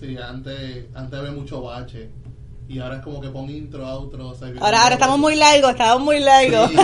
Sí, 0.00 0.16
antes, 0.16 0.86
antes 0.94 1.18
había 1.18 1.32
mucho 1.32 1.60
bache. 1.62 2.08
Y 2.68 2.78
ahora 2.78 2.96
es 2.96 3.02
como 3.02 3.20
que 3.20 3.28
pon 3.28 3.50
intro, 3.50 3.86
outro. 3.86 4.28
o 4.28 4.34
sea, 4.34 4.48
Ahora, 4.60 4.84
ahora 4.84 4.94
estamos 4.94 5.18
muy 5.18 5.36
largos, 5.36 5.72
estamos 5.72 6.02
muy 6.02 6.18
largos. 6.20 6.70
Sí, 6.70 6.76
sí, 6.78 6.82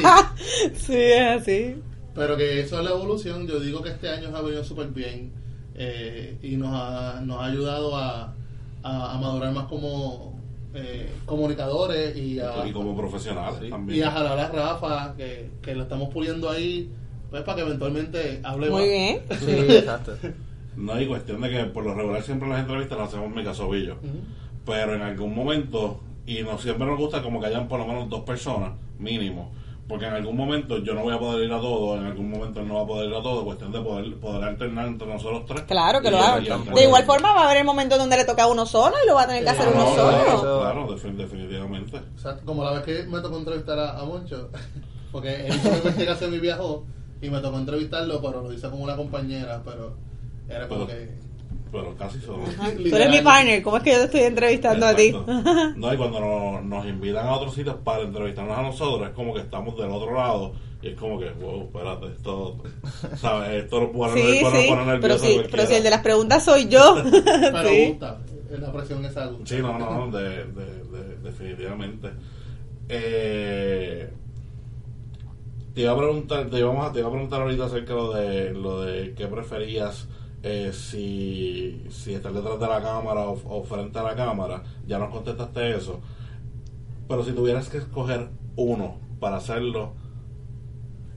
sí. 0.00 0.72
Sí, 0.86 0.96
es 0.96 1.40
así. 1.42 1.76
Pero 2.14 2.36
que 2.38 2.60
eso 2.60 2.78
es 2.78 2.84
la 2.84 2.90
evolución. 2.92 3.46
Yo 3.46 3.60
digo 3.60 3.82
que 3.82 3.90
este 3.90 4.08
año 4.08 4.30
nos 4.30 4.40
ha 4.40 4.42
venido 4.42 4.64
súper 4.64 4.86
bien. 4.88 5.30
Eh, 5.74 6.36
y 6.42 6.56
nos 6.56 6.70
ha, 6.72 7.20
nos 7.24 7.40
ha 7.40 7.44
ayudado 7.46 7.96
a, 7.96 8.34
a, 8.82 9.14
a 9.14 9.18
madurar 9.18 9.52
más 9.52 9.66
como 9.66 10.38
eh, 10.74 11.10
comunicadores 11.26 12.16
y 12.16 12.38
a, 12.40 12.66
Y 12.66 12.72
como 12.72 12.96
profesionales 12.96 13.58
Sí. 13.62 13.68
también. 13.70 13.98
y 13.98 14.02
a 14.02 14.10
jalar 14.10 14.38
a 14.38 14.48
Rafa, 14.48 15.14
que, 15.16 15.50
que 15.60 15.74
lo 15.74 15.82
estamos 15.82 16.08
puliendo 16.10 16.48
ahí, 16.50 16.90
pues 17.30 17.42
para 17.42 17.56
que 17.56 17.62
eventualmente 17.62 18.40
hable 18.42 18.70
Muy 18.70 18.80
más. 18.80 18.88
bien. 18.88 19.20
Sí, 19.38 19.74
exacto. 19.74 20.12
No 20.76 20.94
hay 20.94 21.06
cuestión 21.06 21.40
de 21.42 21.50
que 21.50 21.64
por 21.64 21.84
lo 21.84 21.94
regular 21.94 22.22
siempre 22.22 22.48
las 22.48 22.60
entrevistas 22.60 22.96
las 22.98 23.08
hacemos 23.08 23.34
Mica 23.34 23.52
Sobillo. 23.54 23.94
Ujú. 23.96 24.18
Pero 24.64 24.94
en 24.94 25.02
algún 25.02 25.34
momento, 25.34 26.00
y 26.26 26.42
no 26.42 26.56
siempre 26.58 26.86
nos 26.86 26.98
gusta 26.98 27.22
como 27.22 27.40
que 27.40 27.46
hayan 27.46 27.68
por 27.68 27.78
lo 27.80 27.86
menos 27.86 28.08
dos 28.08 28.20
personas, 28.22 28.72
mínimo. 28.98 29.50
Porque 29.92 30.06
en 30.06 30.14
algún 30.14 30.34
momento 30.38 30.78
yo 30.78 30.94
no 30.94 31.02
voy 31.02 31.14
a 31.14 31.18
poder 31.18 31.44
ir 31.44 31.52
a 31.52 31.60
todo, 31.60 31.98
en 31.98 32.06
algún 32.06 32.30
momento 32.30 32.60
él 32.60 32.66
no 32.68 32.76
va 32.76 32.80
a 32.80 32.86
poder 32.86 33.10
ir 33.10 33.14
a 33.14 33.22
todo, 33.22 33.44
cuestión 33.44 33.72
de 33.72 33.80
poder, 33.82 34.14
poder 34.16 34.42
alternar 34.44 34.86
entre 34.86 35.06
nosotros 35.06 35.42
tres. 35.46 35.60
Claro 35.64 36.00
que 36.00 36.10
lo 36.10 36.16
hago. 36.16 36.40
De 36.74 36.82
igual 36.84 37.04
forma 37.04 37.34
va 37.34 37.42
a 37.42 37.44
haber 37.44 37.58
el 37.58 37.64
momento 37.66 37.98
donde 37.98 38.16
le 38.16 38.24
toca 38.24 38.44
a 38.44 38.46
uno 38.46 38.64
solo 38.64 38.96
y 39.04 39.06
lo 39.06 39.14
va 39.16 39.24
a 39.24 39.26
tener 39.26 39.44
que 39.44 39.50
hacer 39.50 39.68
uno 39.68 39.84
No, 39.84 39.94
solo. 39.94 40.60
Claro, 40.62 40.88
defin- 40.88 41.16
definitivamente. 41.16 42.00
O 42.16 42.18
sea, 42.18 42.38
como 42.38 42.64
la 42.64 42.70
vez 42.72 42.84
que 42.84 43.02
me 43.02 43.20
tocó 43.20 43.36
entrevistar 43.36 43.78
a, 43.78 43.98
a 44.00 44.04
Moncho, 44.06 44.48
porque 45.12 45.46
él 45.46 45.54
hizo 45.56 45.68
una 45.68 45.76
investigación 45.76 46.32
y 46.32 46.38
viajó, 46.38 46.86
y 47.20 47.28
me 47.28 47.40
tocó 47.40 47.58
entrevistarlo, 47.58 48.22
pero 48.22 48.40
lo 48.40 48.50
hice 48.50 48.70
con 48.70 48.80
una 48.80 48.96
compañera, 48.96 49.60
pero 49.62 49.94
era 50.48 50.68
como 50.68 50.86
Pero- 50.86 50.98
que... 50.98 51.31
Pero 51.72 51.94
casi 51.96 52.20
solo. 52.20 52.42
Ajá. 52.44 52.70
Tú 52.70 52.94
eres 52.94 53.10
mi 53.10 53.20
partner, 53.22 53.62
¿cómo 53.62 53.78
es 53.78 53.82
que 53.82 53.92
yo 53.92 53.98
te 54.00 54.04
estoy 54.04 54.20
entrevistando 54.20 54.86
a 54.86 54.94
ti? 54.94 55.06
Exacto. 55.06 55.32
No, 55.76 55.94
y 55.94 55.96
cuando 55.96 56.20
nos, 56.20 56.64
nos 56.64 56.86
invitan 56.86 57.26
a 57.26 57.32
otros 57.32 57.54
sitios 57.54 57.76
para 57.82 58.02
entrevistarnos 58.02 58.58
a 58.58 58.62
nosotros, 58.62 59.08
es 59.08 59.14
como 59.14 59.32
que 59.32 59.40
estamos 59.40 59.76
del 59.78 59.90
otro 59.90 60.14
lado 60.14 60.52
y 60.82 60.88
es 60.88 60.94
como 60.96 61.18
que, 61.18 61.30
wow, 61.30 61.62
espérate, 61.64 62.06
esto, 62.08 62.56
¿sabes? 63.16 63.64
Esto 63.64 63.80
lo 63.80 63.92
pone, 63.92 64.12
Sí, 64.20 64.38
sí, 64.38 64.44
pero 64.68 64.84
nervioso 64.84 65.18
sí, 65.24 65.32
cualquiera. 65.34 65.48
pero 65.50 65.66
si 65.66 65.74
el 65.74 65.82
de 65.82 65.90
las 65.90 66.00
preguntas 66.02 66.44
soy 66.44 66.68
yo. 66.68 66.96
Pero 67.02 67.68
sí. 67.68 67.86
gusta, 67.88 68.18
la 68.50 68.72
presión 68.72 69.04
esa 69.06 69.26
gusta. 69.26 69.46
Sí, 69.46 69.62
no, 69.62 69.78
no, 69.78 70.06
no, 70.08 70.18
de, 70.18 70.28
de- 70.28 70.44
de- 70.44 71.16
definitivamente. 71.22 72.10
Eh, 72.88 74.10
te 75.74 75.80
iba 75.80 75.92
a 75.92 75.96
preguntar, 75.96 76.50
te 76.50 76.58
íbamos 76.58 76.86
a, 76.86 76.92
te 76.92 76.98
iba 76.98 77.08
a 77.08 77.12
preguntar 77.12 77.40
ahorita 77.42 77.64
acerca 77.64 77.94
lo 77.94 78.12
de 78.12 78.50
lo 78.52 78.82
de 78.82 79.14
qué 79.14 79.26
preferías 79.26 80.06
eh, 80.42 80.72
si, 80.72 81.84
si 81.90 82.14
estar 82.14 82.32
detrás 82.32 82.58
de 82.58 82.66
la 82.66 82.82
cámara 82.82 83.26
o, 83.28 83.62
frente 83.64 83.98
a 83.98 84.02
la 84.02 84.16
cámara. 84.16 84.62
Ya 84.86 84.98
nos 84.98 85.10
contestaste 85.10 85.76
eso. 85.76 86.00
Pero 87.08 87.24
si 87.24 87.32
tuvieras 87.32 87.68
que 87.68 87.78
escoger 87.78 88.28
uno 88.56 88.96
para 89.20 89.36
hacerlo 89.36 89.92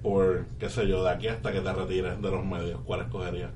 por, 0.04 0.46
qué 0.60 0.70
sé 0.70 0.88
yo, 0.88 1.04
de 1.04 1.10
aquí 1.10 1.28
hasta 1.28 1.52
que 1.52 1.62
te 1.62 1.74
retires 1.74 2.22
de 2.22 2.32
los 2.32 2.46
medios, 2.46 2.80
¿cuál 2.86 3.02
escogerías? 3.02 3.52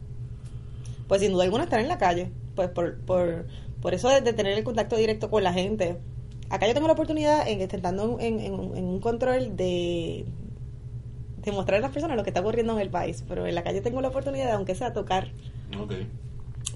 Pues 1.07 1.21
sin 1.21 1.31
duda 1.31 1.43
alguna 1.43 1.65
estar 1.65 1.79
en 1.79 1.87
la 1.87 1.97
calle. 1.97 2.31
Pues 2.55 2.69
por, 2.69 2.97
por, 3.01 3.45
por 3.81 3.93
eso 3.93 4.09
de, 4.09 4.21
de 4.21 4.33
tener 4.33 4.57
el 4.57 4.63
contacto 4.63 4.95
directo 4.95 5.29
con 5.29 5.43
la 5.43 5.53
gente. 5.53 5.97
Acá 6.49 6.67
yo 6.67 6.73
tengo 6.73 6.87
la 6.87 6.93
oportunidad, 6.93 7.47
en, 7.47 7.61
estando 7.61 8.17
en, 8.19 8.39
en, 8.39 8.53
en 8.75 8.85
un 8.85 8.99
control 8.99 9.55
de, 9.55 10.25
de 11.43 11.51
mostrar 11.51 11.77
a 11.77 11.81
las 11.81 11.91
personas 11.91 12.17
lo 12.17 12.23
que 12.23 12.31
está 12.31 12.41
ocurriendo 12.41 12.73
en 12.73 12.79
el 12.79 12.89
país. 12.89 13.23
Pero 13.27 13.45
en 13.45 13.53
la 13.53 13.63
calle 13.63 13.81
tengo 13.81 14.01
la 14.01 14.07
oportunidad, 14.07 14.51
aunque 14.53 14.73
sea 14.73 14.93
tocar, 14.93 15.29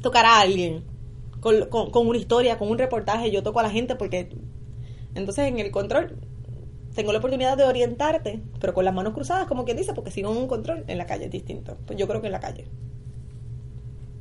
Tocar 0.01 0.25
a 0.25 0.39
alguien. 0.41 0.83
con, 1.39 1.65
con- 1.69 1.91
con 1.91 2.07
una 2.07 2.17
historia, 2.17 2.57
con 2.57 2.69
un 2.69 2.77
reportaje, 2.77 3.29
yo 3.31 3.43
toco 3.43 3.59
a 3.59 3.63
la 3.63 3.69
gente 3.69 3.95
porque 3.95 4.29
entonces 5.15 5.45
en 5.47 5.59
el 5.59 5.71
control 5.71 6.15
tengo 6.95 7.11
la 7.11 7.17
oportunidad 7.19 7.57
de 7.57 7.63
orientarte, 7.65 8.39
pero 8.61 8.73
con 8.73 8.85
las 8.85 8.93
manos 8.93 9.13
cruzadas, 9.13 9.47
como 9.47 9.65
quien 9.65 9.75
dice, 9.77 9.93
porque 9.93 10.11
si 10.11 10.21
no 10.21 10.31
en 10.31 10.37
un 10.37 10.47
control 10.47 10.83
en 10.87 10.97
la 10.97 11.05
calle 11.05 11.25
es 11.25 11.31
distinto. 11.31 11.75
Pues 11.85 11.97
yo 11.99 12.07
creo 12.07 12.21
que 12.21 12.27
en 12.27 12.33
la 12.33 12.39
calle. 12.39 12.65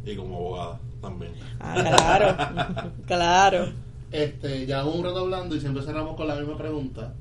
Y 0.04 0.16
como 0.16 0.37
abogada 0.37 0.80
también. 1.00 1.32
Ah, 1.61 1.74
claro, 1.76 2.92
claro. 3.06 3.72
Este, 4.11 4.66
ya 4.66 4.85
un 4.85 5.04
rato 5.04 5.18
hablando 5.20 5.54
y 5.54 5.61
siempre 5.61 5.82
cerramos 5.85 6.16
con 6.16 6.26
la 6.26 6.35
misma 6.35 6.56
pregunta. 6.58 7.14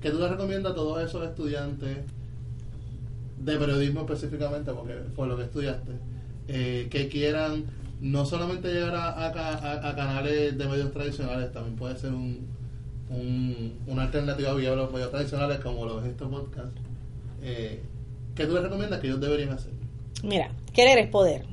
¿Qué 0.00 0.10
tú 0.10 0.18
le 0.18 0.28
recomiendas 0.28 0.72
a 0.72 0.74
todos 0.74 1.02
esos 1.04 1.24
estudiantes 1.24 1.98
de 3.38 3.56
periodismo 3.58 4.00
específicamente, 4.00 4.72
porque 4.72 4.94
fue 5.14 5.26
lo 5.28 5.36
que 5.36 5.44
estudiaste, 5.44 5.92
eh, 6.48 6.88
que 6.90 7.08
quieran 7.08 7.64
no 8.00 8.26
solamente 8.26 8.68
llegar 8.72 8.94
a, 8.94 9.08
a 9.10 9.88
a- 9.90 9.96
canales 9.96 10.56
de 10.58 10.66
medios 10.66 10.92
tradicionales, 10.92 11.50
también 11.52 11.76
puede 11.76 11.96
ser 11.96 12.12
un, 12.12 12.46
un- 13.08 13.78
una 13.86 14.02
alternativa 14.02 14.52
viable 14.54 14.80
a 14.82 14.84
los 14.84 14.92
medios 14.92 15.10
tradicionales 15.10 15.60
como 15.60 15.86
lo 15.86 16.00
es 16.00 16.06
este 16.10 16.24
podcast? 16.26 16.76
Eh, 17.42 17.82
¿Qué 18.34 18.44
tú 18.46 18.54
les 18.54 18.62
recomiendas 18.64 19.00
que 19.00 19.06
ellos 19.06 19.20
deberían 19.20 19.50
hacer? 19.50 19.72
Mira, 20.22 20.50
querer 20.74 20.98
es 20.98 21.08
poder. 21.08 21.46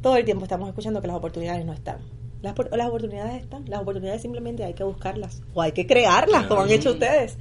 Todo 0.00 0.16
el 0.16 0.24
tiempo 0.24 0.44
estamos 0.44 0.68
escuchando 0.68 1.00
que 1.00 1.08
las 1.08 1.16
oportunidades 1.16 1.64
no 1.66 1.72
están. 1.72 1.98
Las, 2.40 2.54
las 2.70 2.86
oportunidades 2.88 3.42
están, 3.42 3.64
las 3.68 3.80
oportunidades 3.82 4.22
simplemente 4.22 4.64
hay 4.64 4.72
que 4.74 4.84
buscarlas 4.84 5.42
o 5.54 5.60
hay 5.60 5.72
que 5.72 5.86
crearlas, 5.86 6.46
como 6.46 6.62
han 6.62 6.70
hecho 6.70 6.92
ustedes. 6.92 7.36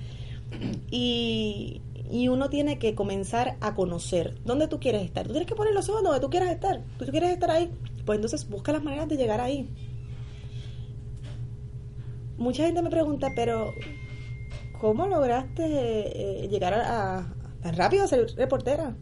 Y, 0.90 1.82
y 2.10 2.28
uno 2.30 2.50
tiene 2.50 2.80
que 2.80 2.96
comenzar 2.96 3.58
a 3.62 3.76
conocer 3.76 4.36
dónde 4.46 4.68
tú 4.68 4.80
quieres 4.80 5.04
estar. 5.04 5.26
Tú 5.26 5.34
tienes 5.34 5.48
que 5.48 5.56
poner 5.56 5.74
los 5.74 5.90
ojos 5.90 6.04
donde 6.04 6.20
tú 6.20 6.30
quieras 6.30 6.50
estar. 6.52 6.82
Tú 6.98 7.06
quieres 7.06 7.32
estar 7.32 7.52
ahí, 7.52 7.72
pues 8.06 8.18
entonces 8.18 8.48
busca 8.50 8.72
las 8.72 8.84
maneras 8.84 9.08
de 9.10 9.18
llegar 9.18 9.42
ahí. 9.42 9.70
Mucha 12.38 12.66
gente 12.66 12.82
me 12.82 12.90
pregunta, 12.90 13.30
pero 13.36 13.72
¿cómo 14.80 15.08
lograste 15.08 15.64
eh, 15.66 16.48
llegar 16.50 16.74
a, 16.74 17.18
a- 17.20 17.34
tan 17.62 17.76
rápido 17.76 18.04
a 18.04 18.08
ser 18.08 18.28
reportera? 18.36 18.96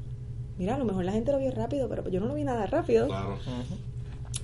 Mira, 0.58 0.76
a 0.76 0.78
lo 0.78 0.86
mejor 0.86 1.04
la 1.04 1.12
gente 1.12 1.32
lo 1.34 1.38
vio 1.40 1.52
rápido, 1.52 1.90
pero 1.90 2.08
yo 2.10 2.22
no 2.22 2.28
lo 2.28 2.34
vi 2.36 2.44
nada 2.46 2.66
rápido. 2.66 3.08
Claro. 3.08 3.38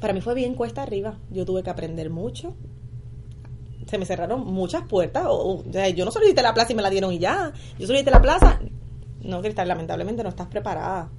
Para 0.02 0.13
mí 0.13 0.19
fue 0.21 0.34
bien 0.36 0.56
cuesta 0.56 0.84
arriba. 0.84 1.17
Yo 1.32 1.45
tuve 1.45 1.63
que 1.63 1.69
aprender 1.69 2.10
mucho. 2.10 2.54
Se 3.92 3.98
me 3.98 4.06
cerraron 4.06 4.46
muchas 4.46 4.84
puertas. 4.84 5.26
O, 5.28 5.58
o 5.58 5.64
sea, 5.70 5.90
yo 5.90 6.06
no 6.06 6.12
solicité 6.12 6.42
la 6.42 6.54
plaza 6.54 6.72
y 6.72 6.76
me 6.76 6.82
la 6.82 6.90
dieron 6.90 7.12
y 7.12 7.20
ya. 7.20 7.52
Yo 7.78 7.88
solicité 7.88 8.10
la 8.10 8.22
plaza. 8.22 8.62
No, 9.20 9.42
Cristal, 9.42 9.68
lamentablemente 9.68 10.24
no 10.24 10.30
estás 10.30 10.48
preparada. 10.48 11.12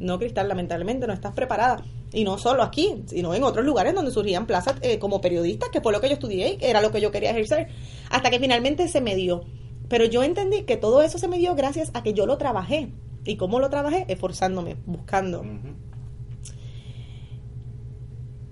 No, 0.00 0.18
Cristal, 0.18 0.48
lamentablemente 0.48 1.06
no 1.06 1.12
estás 1.12 1.32
preparada. 1.32 1.84
Y 2.12 2.24
no 2.24 2.36
solo 2.36 2.64
aquí, 2.64 3.04
sino 3.06 3.34
en 3.34 3.44
otros 3.44 3.64
lugares 3.64 3.94
donde 3.94 4.10
surgían 4.10 4.46
plazas 4.48 4.74
eh, 4.82 4.98
como 4.98 5.20
periodista, 5.20 5.66
que 5.72 5.80
fue 5.80 5.92
lo 5.92 6.00
que 6.00 6.08
yo 6.08 6.14
estudié 6.14 6.58
y 6.60 6.64
era 6.64 6.80
lo 6.80 6.90
que 6.90 7.00
yo 7.00 7.12
quería 7.12 7.30
ejercer. 7.30 7.68
Hasta 8.10 8.30
que 8.30 8.40
finalmente 8.40 8.88
se 8.88 9.00
me 9.00 9.14
dio. 9.14 9.44
Pero 9.88 10.04
yo 10.04 10.24
entendí 10.24 10.64
que 10.64 10.76
todo 10.76 11.02
eso 11.02 11.18
se 11.18 11.28
me 11.28 11.38
dio 11.38 11.54
gracias 11.54 11.92
a 11.94 12.02
que 12.02 12.14
yo 12.14 12.26
lo 12.26 12.36
trabajé. 12.36 12.92
¿Y 13.24 13.36
cómo 13.36 13.60
lo 13.60 13.70
trabajé? 13.70 14.06
Esforzándome, 14.08 14.76
buscando. 14.86 15.44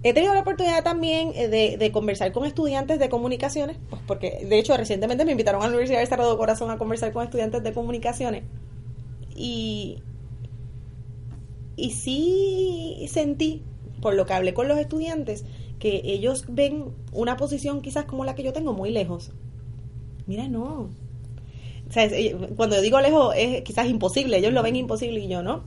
He 0.08 0.14
tenido 0.14 0.34
la 0.34 0.42
oportunidad 0.42 0.84
también 0.84 1.32
eh, 1.34 1.48
de, 1.48 1.76
de 1.78 1.90
conversar 1.90 2.30
con 2.30 2.44
estudiantes 2.44 3.00
de 3.00 3.08
comunicaciones, 3.08 3.76
pues 3.90 4.00
porque 4.06 4.46
de 4.48 4.56
hecho 4.56 4.76
recientemente 4.76 5.24
me 5.24 5.32
invitaron 5.32 5.62
a 5.62 5.64
la 5.64 5.70
Universidad 5.70 5.98
de 5.98 6.06
Sagrado 6.06 6.38
Corazón 6.38 6.70
a 6.70 6.78
conversar 6.78 7.12
con 7.12 7.24
estudiantes 7.24 7.64
de 7.64 7.72
comunicaciones 7.72 8.44
y, 9.34 9.98
y 11.74 11.90
sí 11.90 13.04
sentí, 13.08 13.64
por 14.00 14.14
lo 14.14 14.26
que 14.26 14.34
hablé 14.34 14.54
con 14.54 14.68
los 14.68 14.78
estudiantes, 14.78 15.44
que 15.80 16.02
ellos 16.04 16.44
ven 16.50 16.84
una 17.10 17.36
posición 17.36 17.82
quizás 17.82 18.04
como 18.04 18.24
la 18.24 18.36
que 18.36 18.44
yo 18.44 18.52
tengo 18.52 18.74
muy 18.74 18.92
lejos. 18.92 19.32
Mira, 20.28 20.46
no. 20.46 20.88
O 21.88 21.92
sea, 21.92 22.04
eh, 22.04 22.36
cuando 22.54 22.76
yo 22.76 22.82
digo 22.82 23.00
lejos 23.00 23.34
es 23.36 23.62
quizás 23.62 23.88
imposible, 23.88 24.38
ellos 24.38 24.52
lo 24.52 24.62
ven 24.62 24.76
imposible 24.76 25.18
y 25.18 25.26
yo 25.26 25.42
no. 25.42 25.64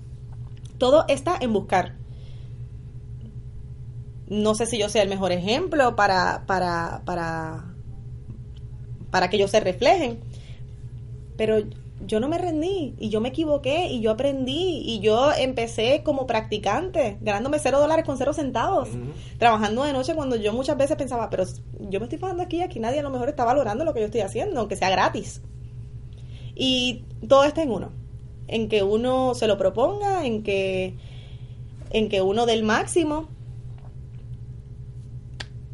Todo 0.78 1.04
está 1.10 1.38
en 1.42 1.52
buscar 1.52 1.99
no 4.30 4.56
sé 4.56 4.66
si 4.66 4.78
yo 4.78 4.90
sea 4.90 5.04
el 5.04 5.10
mejor 5.10 5.32
ejemplo 5.32 5.96
para, 5.96 6.44
para, 6.46 7.02
para, 7.06 7.66
para 9.12 9.30
que 9.30 9.38
ellos 9.38 9.52
se 9.52 9.60
reflejen, 9.60 10.20
pero 11.36 11.64
yo 12.06 12.20
no 12.20 12.30
me 12.30 12.38
rendí 12.38 12.96
y 12.98 13.10
yo 13.10 13.20
me 13.22 13.30
equivoqué 13.30 13.88
y 13.88 14.02
yo 14.02 14.12
aprendí 14.12 14.82
y 14.86 15.00
yo 15.00 15.32
empecé 15.34 16.02
como 16.04 16.28
practicante, 16.28 17.18
ganándome 17.22 17.60
cero 17.60 17.80
dólares 17.80 18.06
con 18.06 18.18
cero 18.18 18.34
centavos, 18.34 18.90
trabajando 19.38 19.84
de 19.84 19.94
noche 19.94 20.16
cuando 20.16 20.36
yo 20.36 20.54
muchas 20.54 20.78
veces 20.78 20.96
pensaba, 20.96 21.30
pero 21.30 21.44
yo 21.80 22.00
me 22.00 22.06
estoy 22.06 22.20
fajando 22.20 22.44
aquí, 22.44 22.62
aquí 22.62 22.80
nadie 22.80 23.00
a 23.00 23.04
lo 23.04 23.10
mejor 23.10 23.30
está 23.30 23.44
valorando 23.44 23.84
lo 23.84 23.94
que 23.94 24.00
yo 24.00 24.06
estoy 24.06 24.22
haciendo, 24.22 24.60
aunque 24.60 24.76
sea 24.76 24.90
gratis. 24.90 25.42
Y 26.56 27.04
todo 27.28 27.44
está 27.44 27.64
en 27.64 27.72
uno, 27.72 27.92
en 28.48 28.70
que 28.70 28.84
uno 28.84 29.34
se 29.34 29.48
lo 29.48 29.58
proponga, 29.58 30.26
en 30.26 30.44
que, 30.44 30.96
en 31.92 32.10
que 32.10 32.22
uno 32.22 32.46
dé 32.46 32.54
el 32.54 32.64
máximo. 32.64 33.28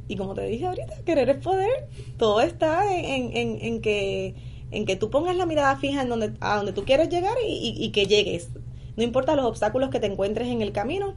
Y 0.08 0.18
como 0.18 0.34
te 0.36 0.44
dije 0.46 0.66
ahorita, 0.68 1.02
querer 1.06 1.30
es 1.30 1.38
poder. 1.38 1.88
Todo 2.18 2.42
está 2.42 2.96
en, 2.96 3.36
en- 3.36 3.58
en- 3.62 3.82
que 3.82 4.36
en 4.72 4.86
que 4.86 4.96
tú 4.96 5.10
pongas 5.10 5.36
la 5.36 5.46
mirada 5.46 5.76
fija 5.78 6.02
en 6.02 6.10
donde 6.10 6.34
a 6.42 6.58
donde 6.58 6.74
tú 6.74 6.84
quieres 6.86 7.10
llegar 7.10 7.36
y, 7.48 7.52
y- 7.52 7.84
y 7.86 7.92
que 7.92 8.06
llegues. 8.06 8.50
No 8.98 9.04
importa 9.04 9.36
los 9.36 9.46
obstáculos 9.46 9.90
que 9.90 10.00
te 10.00 10.08
encuentres 10.08 10.48
en 10.48 10.62
el 10.62 10.72
camino, 10.72 11.16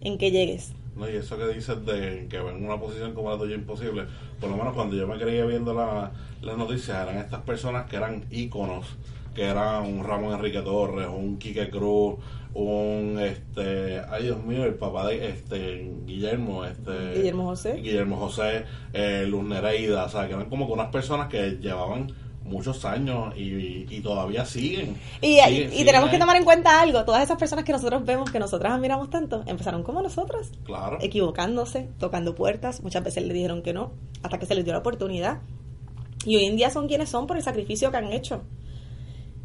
en 0.00 0.18
que 0.18 0.30
llegues. 0.30 0.72
No, 0.96 1.08
y 1.10 1.16
eso 1.16 1.36
que 1.36 1.48
dices 1.48 1.84
de 1.84 2.26
que 2.28 2.38
ven 2.40 2.64
una 2.64 2.78
posición 2.78 3.14
como 3.14 3.30
la 3.30 3.38
tuya 3.38 3.54
imposible, 3.56 4.04
por 4.40 4.48
lo 4.50 4.56
menos 4.56 4.74
cuando 4.74 4.94
yo 4.96 5.06
me 5.08 5.18
creía 5.18 5.44
viendo 5.44 5.74
la- 5.74 6.12
las 6.40 6.56
noticias, 6.56 7.02
eran 7.02 7.18
estas 7.18 7.42
personas 7.42 7.88
que 7.90 7.96
eran 7.96 8.24
íconos, 8.30 8.86
que 9.34 9.42
eran 9.44 9.84
un 9.86 10.04
Ramón 10.04 10.34
Enrique 10.34 10.60
Torres, 10.62 11.08
un 11.08 11.38
Quique 11.38 11.68
Cruz, 11.68 12.16
un 12.54 13.18
este, 13.20 14.00
ay 14.10 14.24
Dios 14.24 14.42
mío, 14.44 14.64
el 14.64 14.74
papá 14.74 15.08
de 15.08 15.28
este 15.28 15.90
Guillermo, 16.06 16.64
este 16.64 17.14
Guillermo 17.16 17.46
José. 17.46 17.74
Guillermo 17.74 18.16
José, 18.16 18.64
eh, 18.92 19.24
Luz 19.28 19.44
Nereida, 19.44 20.04
o 20.04 20.08
sea, 20.08 20.26
que 20.28 20.34
eran 20.34 20.48
como 20.48 20.66
que 20.66 20.72
unas 20.72 20.90
personas 20.90 21.28
que 21.28 21.58
llevaban 21.60 22.12
muchos 22.44 22.84
años 22.84 23.34
y, 23.36 23.86
y 23.88 24.00
todavía 24.02 24.44
siguen. 24.44 24.96
Y, 25.20 25.36
Siguen- 25.38 25.50
y- 25.50 25.62
y 25.62 25.68
siguen 25.70 25.86
tenemos 25.86 26.10
que 26.10 26.18
tomar 26.18 26.36
en 26.36 26.44
cuenta 26.44 26.80
algo. 26.80 27.04
Todas 27.04 27.22
esas 27.24 27.38
personas 27.38 27.64
que 27.64 27.72
nosotros 27.72 28.04
vemos, 28.04 28.30
que 28.30 28.38
nosotras 28.38 28.72
admiramos 28.74 29.08
tanto, 29.10 29.42
empezaron 29.46 29.82
como 29.82 30.02
nosotras. 30.02 30.52
Claro. 30.64 30.98
equivocándose, 31.00 31.88
tocando 31.98 32.34
puertas, 32.34 32.82
muchas 32.82 33.02
veces 33.02 33.24
le 33.24 33.32
dijeron 33.34 33.62
que 33.62 33.72
no, 33.72 33.92
hasta 34.22 34.38
que 34.38 34.46
se 34.46 34.54
les 34.54 34.62
dio 34.64 34.74
la 34.74 34.80
oportunidad. 34.80 35.38
Y 36.26 36.36
hoy 36.36 36.44
en 36.44 36.56
día 36.56 36.70
son 36.70 36.86
quienes 36.86 37.08
son 37.08 37.26
por 37.26 37.36
el 37.36 37.42
sacrificio 37.42 37.90
que 37.90 37.96
han 37.96 38.12
hecho. 38.12 38.42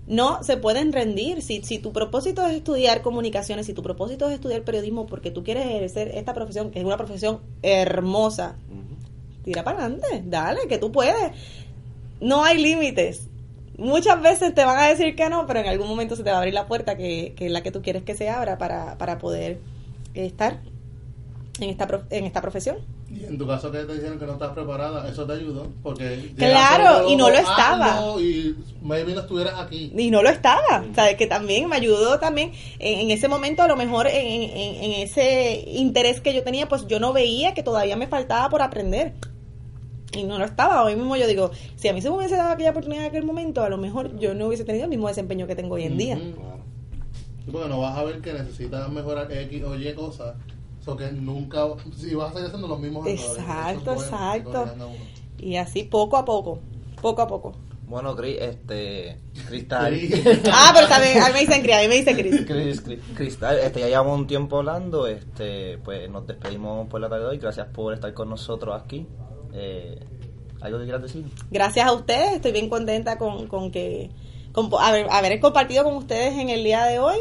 No 0.09 0.43
se 0.43 0.57
pueden 0.57 0.91
rendir. 0.91 1.43
Si, 1.43 1.61
si 1.61 1.77
tu 1.77 1.93
propósito 1.93 2.45
es 2.45 2.55
estudiar 2.55 3.03
comunicaciones, 3.03 3.67
si 3.67 3.73
tu 3.73 3.83
propósito 3.83 4.27
es 4.27 4.33
estudiar 4.33 4.63
periodismo 4.63 5.05
porque 5.05 5.29
tú 5.29 5.43
quieres 5.43 5.67
ejercer 5.67 6.09
esta 6.15 6.33
profesión, 6.33 6.71
que 6.71 6.79
es 6.79 6.85
una 6.85 6.97
profesión 6.97 7.39
hermosa, 7.61 8.55
tira 9.43 9.63
para 9.63 9.85
adelante, 9.85 10.23
dale, 10.25 10.67
que 10.67 10.79
tú 10.79 10.91
puedes. 10.91 11.31
No 12.19 12.43
hay 12.43 12.57
límites. 12.57 13.27
Muchas 13.77 14.19
veces 14.21 14.53
te 14.55 14.65
van 14.65 14.79
a 14.79 14.87
decir 14.87 15.15
que 15.15 15.29
no, 15.29 15.45
pero 15.45 15.59
en 15.59 15.67
algún 15.67 15.87
momento 15.87 16.15
se 16.15 16.23
te 16.23 16.31
va 16.31 16.37
a 16.37 16.39
abrir 16.39 16.55
la 16.55 16.65
puerta 16.65 16.97
que, 16.97 17.33
que 17.37 17.45
es 17.45 17.51
la 17.51 17.61
que 17.61 17.71
tú 17.71 17.83
quieres 17.83 18.01
que 18.03 18.15
se 18.15 18.29
abra 18.29 18.57
para, 18.57 18.97
para 18.97 19.19
poder 19.19 19.59
estar 20.15 20.59
en 21.61 21.69
esta, 21.69 21.87
en 22.09 22.25
esta 22.25 22.41
profesión. 22.41 22.77
Y 23.11 23.25
en 23.25 23.37
tu 23.39 23.47
caso 23.47 23.71
que 23.71 23.79
te 23.85 23.93
dijeron 23.95 24.19
que 24.19 24.25
no 24.25 24.33
estás 24.33 24.51
preparada, 24.53 25.07
eso 25.09 25.25
te 25.25 25.33
ayudó, 25.33 25.67
porque... 25.81 26.31
Claro, 26.37 27.09
y 27.09 27.15
no 27.15 27.29
lo 27.29 27.35
estaba. 27.37 28.21
Y 28.21 28.55
maybe 28.83 29.13
no 29.15 29.21
estuvieras 29.21 29.55
aquí. 29.59 29.91
Y 29.97 30.11
no 30.11 30.21
lo 30.21 30.29
estaba, 30.29 30.83
¿sabes? 30.95 31.15
Que 31.15 31.25
también 31.25 31.67
me 31.67 31.75
ayudó 31.75 32.19
también 32.19 32.51
en, 32.77 32.99
en 32.99 33.11
ese 33.11 33.27
momento, 33.27 33.63
a 33.63 33.67
lo 33.67 33.75
mejor 33.75 34.05
en, 34.07 34.13
en- 34.15 34.83
en 34.83 34.91
ese 35.01 35.63
interés 35.67 36.21
que 36.21 36.33
yo 36.33 36.43
tenía, 36.43 36.67
pues 36.69 36.85
yo 36.87 36.99
no 36.99 37.11
veía 37.13 37.53
que 37.55 37.63
todavía 37.63 37.95
me 37.95 38.07
faltaba 38.07 38.47
por 38.49 38.61
aprender. 38.61 39.13
Y 40.11 40.23
no 40.23 40.37
lo 40.39 40.45
estaba. 40.45 40.83
Hoy 40.83 40.95
mismo 40.95 41.15
yo 41.15 41.27
digo, 41.27 41.51
si 41.75 41.87
a 41.87 41.93
mí 41.93 42.01
se 42.01 42.09
me 42.09 42.17
hubiese 42.17 42.35
dado 42.35 42.51
aquella 42.53 42.71
oportunidad 42.71 43.03
en 43.05 43.09
aquel 43.09 43.23
momento, 43.23 43.61
a 43.63 43.69
lo 43.69 43.77
mejor 43.77 44.17
yo 44.19 44.33
no 44.33 44.47
hubiese 44.47 44.65
tenido 44.65 44.83
el 44.85 44.89
mismo 44.89 45.07
desempeño 45.07 45.45
que 45.47 45.55
tengo 45.55 45.75
hoy 45.75 45.83
en 45.83 45.97
día. 45.97 46.15
Ujú. 46.15 46.31
Claro. 46.35 46.59
Sí, 47.45 47.51
porque 47.51 47.69
no 47.69 47.79
vas 47.79 47.97
a 47.97 48.03
ver 48.03 48.19
que 48.21 48.33
necesitas 48.33 48.89
mejorar 48.89 49.31
X 49.31 49.63
o 49.63 49.75
Y 49.75 49.93
cosas. 49.93 50.35
So 50.89 50.97
que 50.97 51.11
nunca, 51.11 51.67
si 51.95 52.15
vas 52.15 52.29
a 52.29 52.33
seguir 52.33 52.47
haciendo 52.47 52.67
los 52.67 52.79
mismos 52.79 53.05
errores. 53.07 53.37
Exacto, 53.37 53.93
eso 53.93 54.03
es 54.03 54.09
bueno, 54.11 54.33
exacto. 54.33 54.71
uno. 54.75 54.89
Y 55.39 55.55
así 55.55 55.83
poco 55.83 56.17
a 56.17 56.25
poco, 56.25 56.59
poco 57.01 57.21
a 57.21 57.27
poco. 57.27 57.53
Bueno, 57.87 58.15
Cris, 58.15 58.37
este. 58.39 59.17
Cristal. 59.47 59.99
Ah, 60.51 60.71
pero 60.75 60.87
también, 60.87 61.19
a 61.21 61.27
mí 61.27 61.33
me 61.33 61.39
dicen 61.39 61.61
Cris, 61.63 61.75
a 61.75 61.81
mí 61.81 61.87
me 61.87 61.95
dicen 61.95 62.17
Cris- 62.17 63.01
Cristal, 63.15 63.57
este, 63.59 63.79
ya 63.79 63.87
llevamos 63.87 64.19
un 64.19 64.27
tiempo 64.27 64.57
hablando, 64.59 65.07
este, 65.07 65.79
pues 65.79 66.07
nos 66.09 66.27
despedimos 66.27 66.87
por 66.87 67.01
la 67.01 67.09
tarde 67.09 67.23
de 67.23 67.29
hoy, 67.31 67.37
gracias 67.39 67.67
por 67.73 67.93
estar 67.93 68.13
con 68.13 68.29
nosotros 68.29 68.79
aquí. 68.79 69.07
Eh, 69.53 69.99
¿Algo 70.61 70.77
que 70.77 70.83
quieras 70.83 71.01
decir? 71.01 71.25
Gracias 71.49 71.87
a 71.87 71.93
ustedes, 71.93 72.33
estoy 72.33 72.51
bien 72.51 72.69
contenta 72.69 73.17
con, 73.17 73.47
con 73.47 73.71
que 73.71 74.11
con 74.51 74.69
haber, 74.79 75.07
haber 75.09 75.39
compartido 75.39 75.83
con 75.83 75.95
ustedes 75.95 76.37
en 76.37 76.49
el 76.49 76.63
día 76.63 76.83
de 76.85 76.99
hoy. 76.99 77.17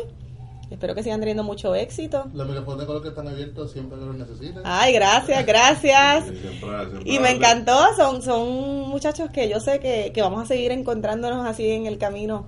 Espero 0.71 0.95
que 0.95 1.03
sigan 1.03 1.19
teniendo 1.21 1.43
mucho 1.45 1.75
éxito. 1.75 2.27
Los 2.35 2.47
micrófonos 2.47 2.81
de 2.81 2.87
color 2.87 3.03
que 3.03 3.09
están 3.09 3.27
abiertos 3.29 3.73
siempre 3.73 3.99
que 3.99 4.05
los 4.05 4.17
necesiten. 4.17 4.63
Ay, 4.65 4.93
gracias, 4.93 5.47
gracias. 5.47 6.25
Y 6.27 6.37
siempre- 6.37 6.51
siempre 6.91 7.13
Y 7.13 7.19
me 7.21 7.31
encantó, 7.31 7.75
son, 7.97 8.21
son 8.23 8.89
muchachos 8.89 9.31
que 9.31 9.49
yo 9.49 9.61
sé 9.61 9.81
que, 9.81 10.11
que 10.13 10.21
vamos 10.21 10.43
a 10.43 10.47
seguir 10.47 10.71
encontrándonos 10.73 11.47
así 11.47 11.69
en 11.71 11.87
el 11.87 11.97
camino. 11.99 12.47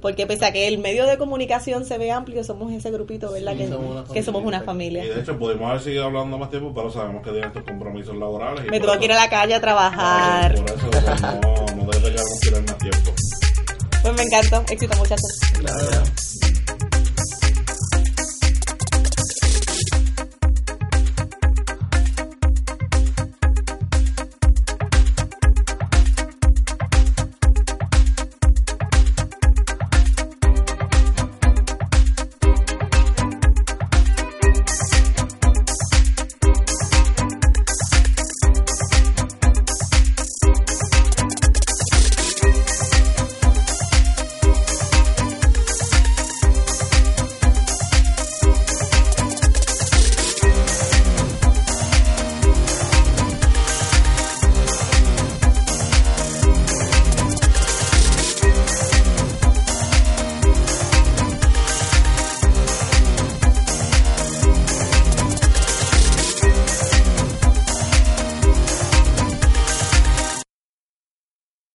Porque 0.00 0.26
pese 0.26 0.46
a 0.46 0.52
que 0.52 0.66
el 0.66 0.78
medio 0.78 1.06
de 1.06 1.18
comunicación 1.18 1.84
se 1.84 1.98
ve 1.98 2.10
amplio, 2.10 2.42
somos 2.42 2.72
ese 2.72 2.90
grupito, 2.90 3.30
¿verdad? 3.32 3.52
Sí, 3.52 3.58
que, 3.58 3.68
somos 3.68 3.90
una 3.90 4.04
que 4.14 4.22
somos 4.22 4.42
una 4.44 4.56
Y 4.56 4.64
familia. 4.64 5.02
de 5.14 5.20
hecho, 5.20 5.38
pudimos 5.38 5.68
haber 5.68 5.82
seguido 5.82 6.06
hablando 6.06 6.38
más 6.38 6.48
tiempo, 6.48 6.72
pero 6.74 6.90
sabemos 6.90 7.22
que 7.22 7.30
tienen 7.30 7.48
estos 7.50 7.64
compromisos 7.64 8.16
laborales. 8.16 8.64
y 8.66 8.70
Me 8.70 8.80
tengo 8.80 8.98
que 8.98 9.04
ir 9.04 9.12
a 9.12 9.16
la 9.16 9.28
calle 9.28 9.54
a 9.54 9.60
trabajar. 9.60 10.54
Por 10.54 10.70
eso 10.70 10.90
pues, 10.90 11.20
no, 11.20 11.84
no 11.84 11.90
debe 11.92 12.16
tirar 12.40 12.62
más 12.62 12.78
tiempo. 12.78 13.10
Pues 14.02 14.14
me 14.16 14.22
encantó. 14.22 14.72
Éxito, 14.72 14.96
muchachos. 14.96 15.40
Gracias. 15.60 16.29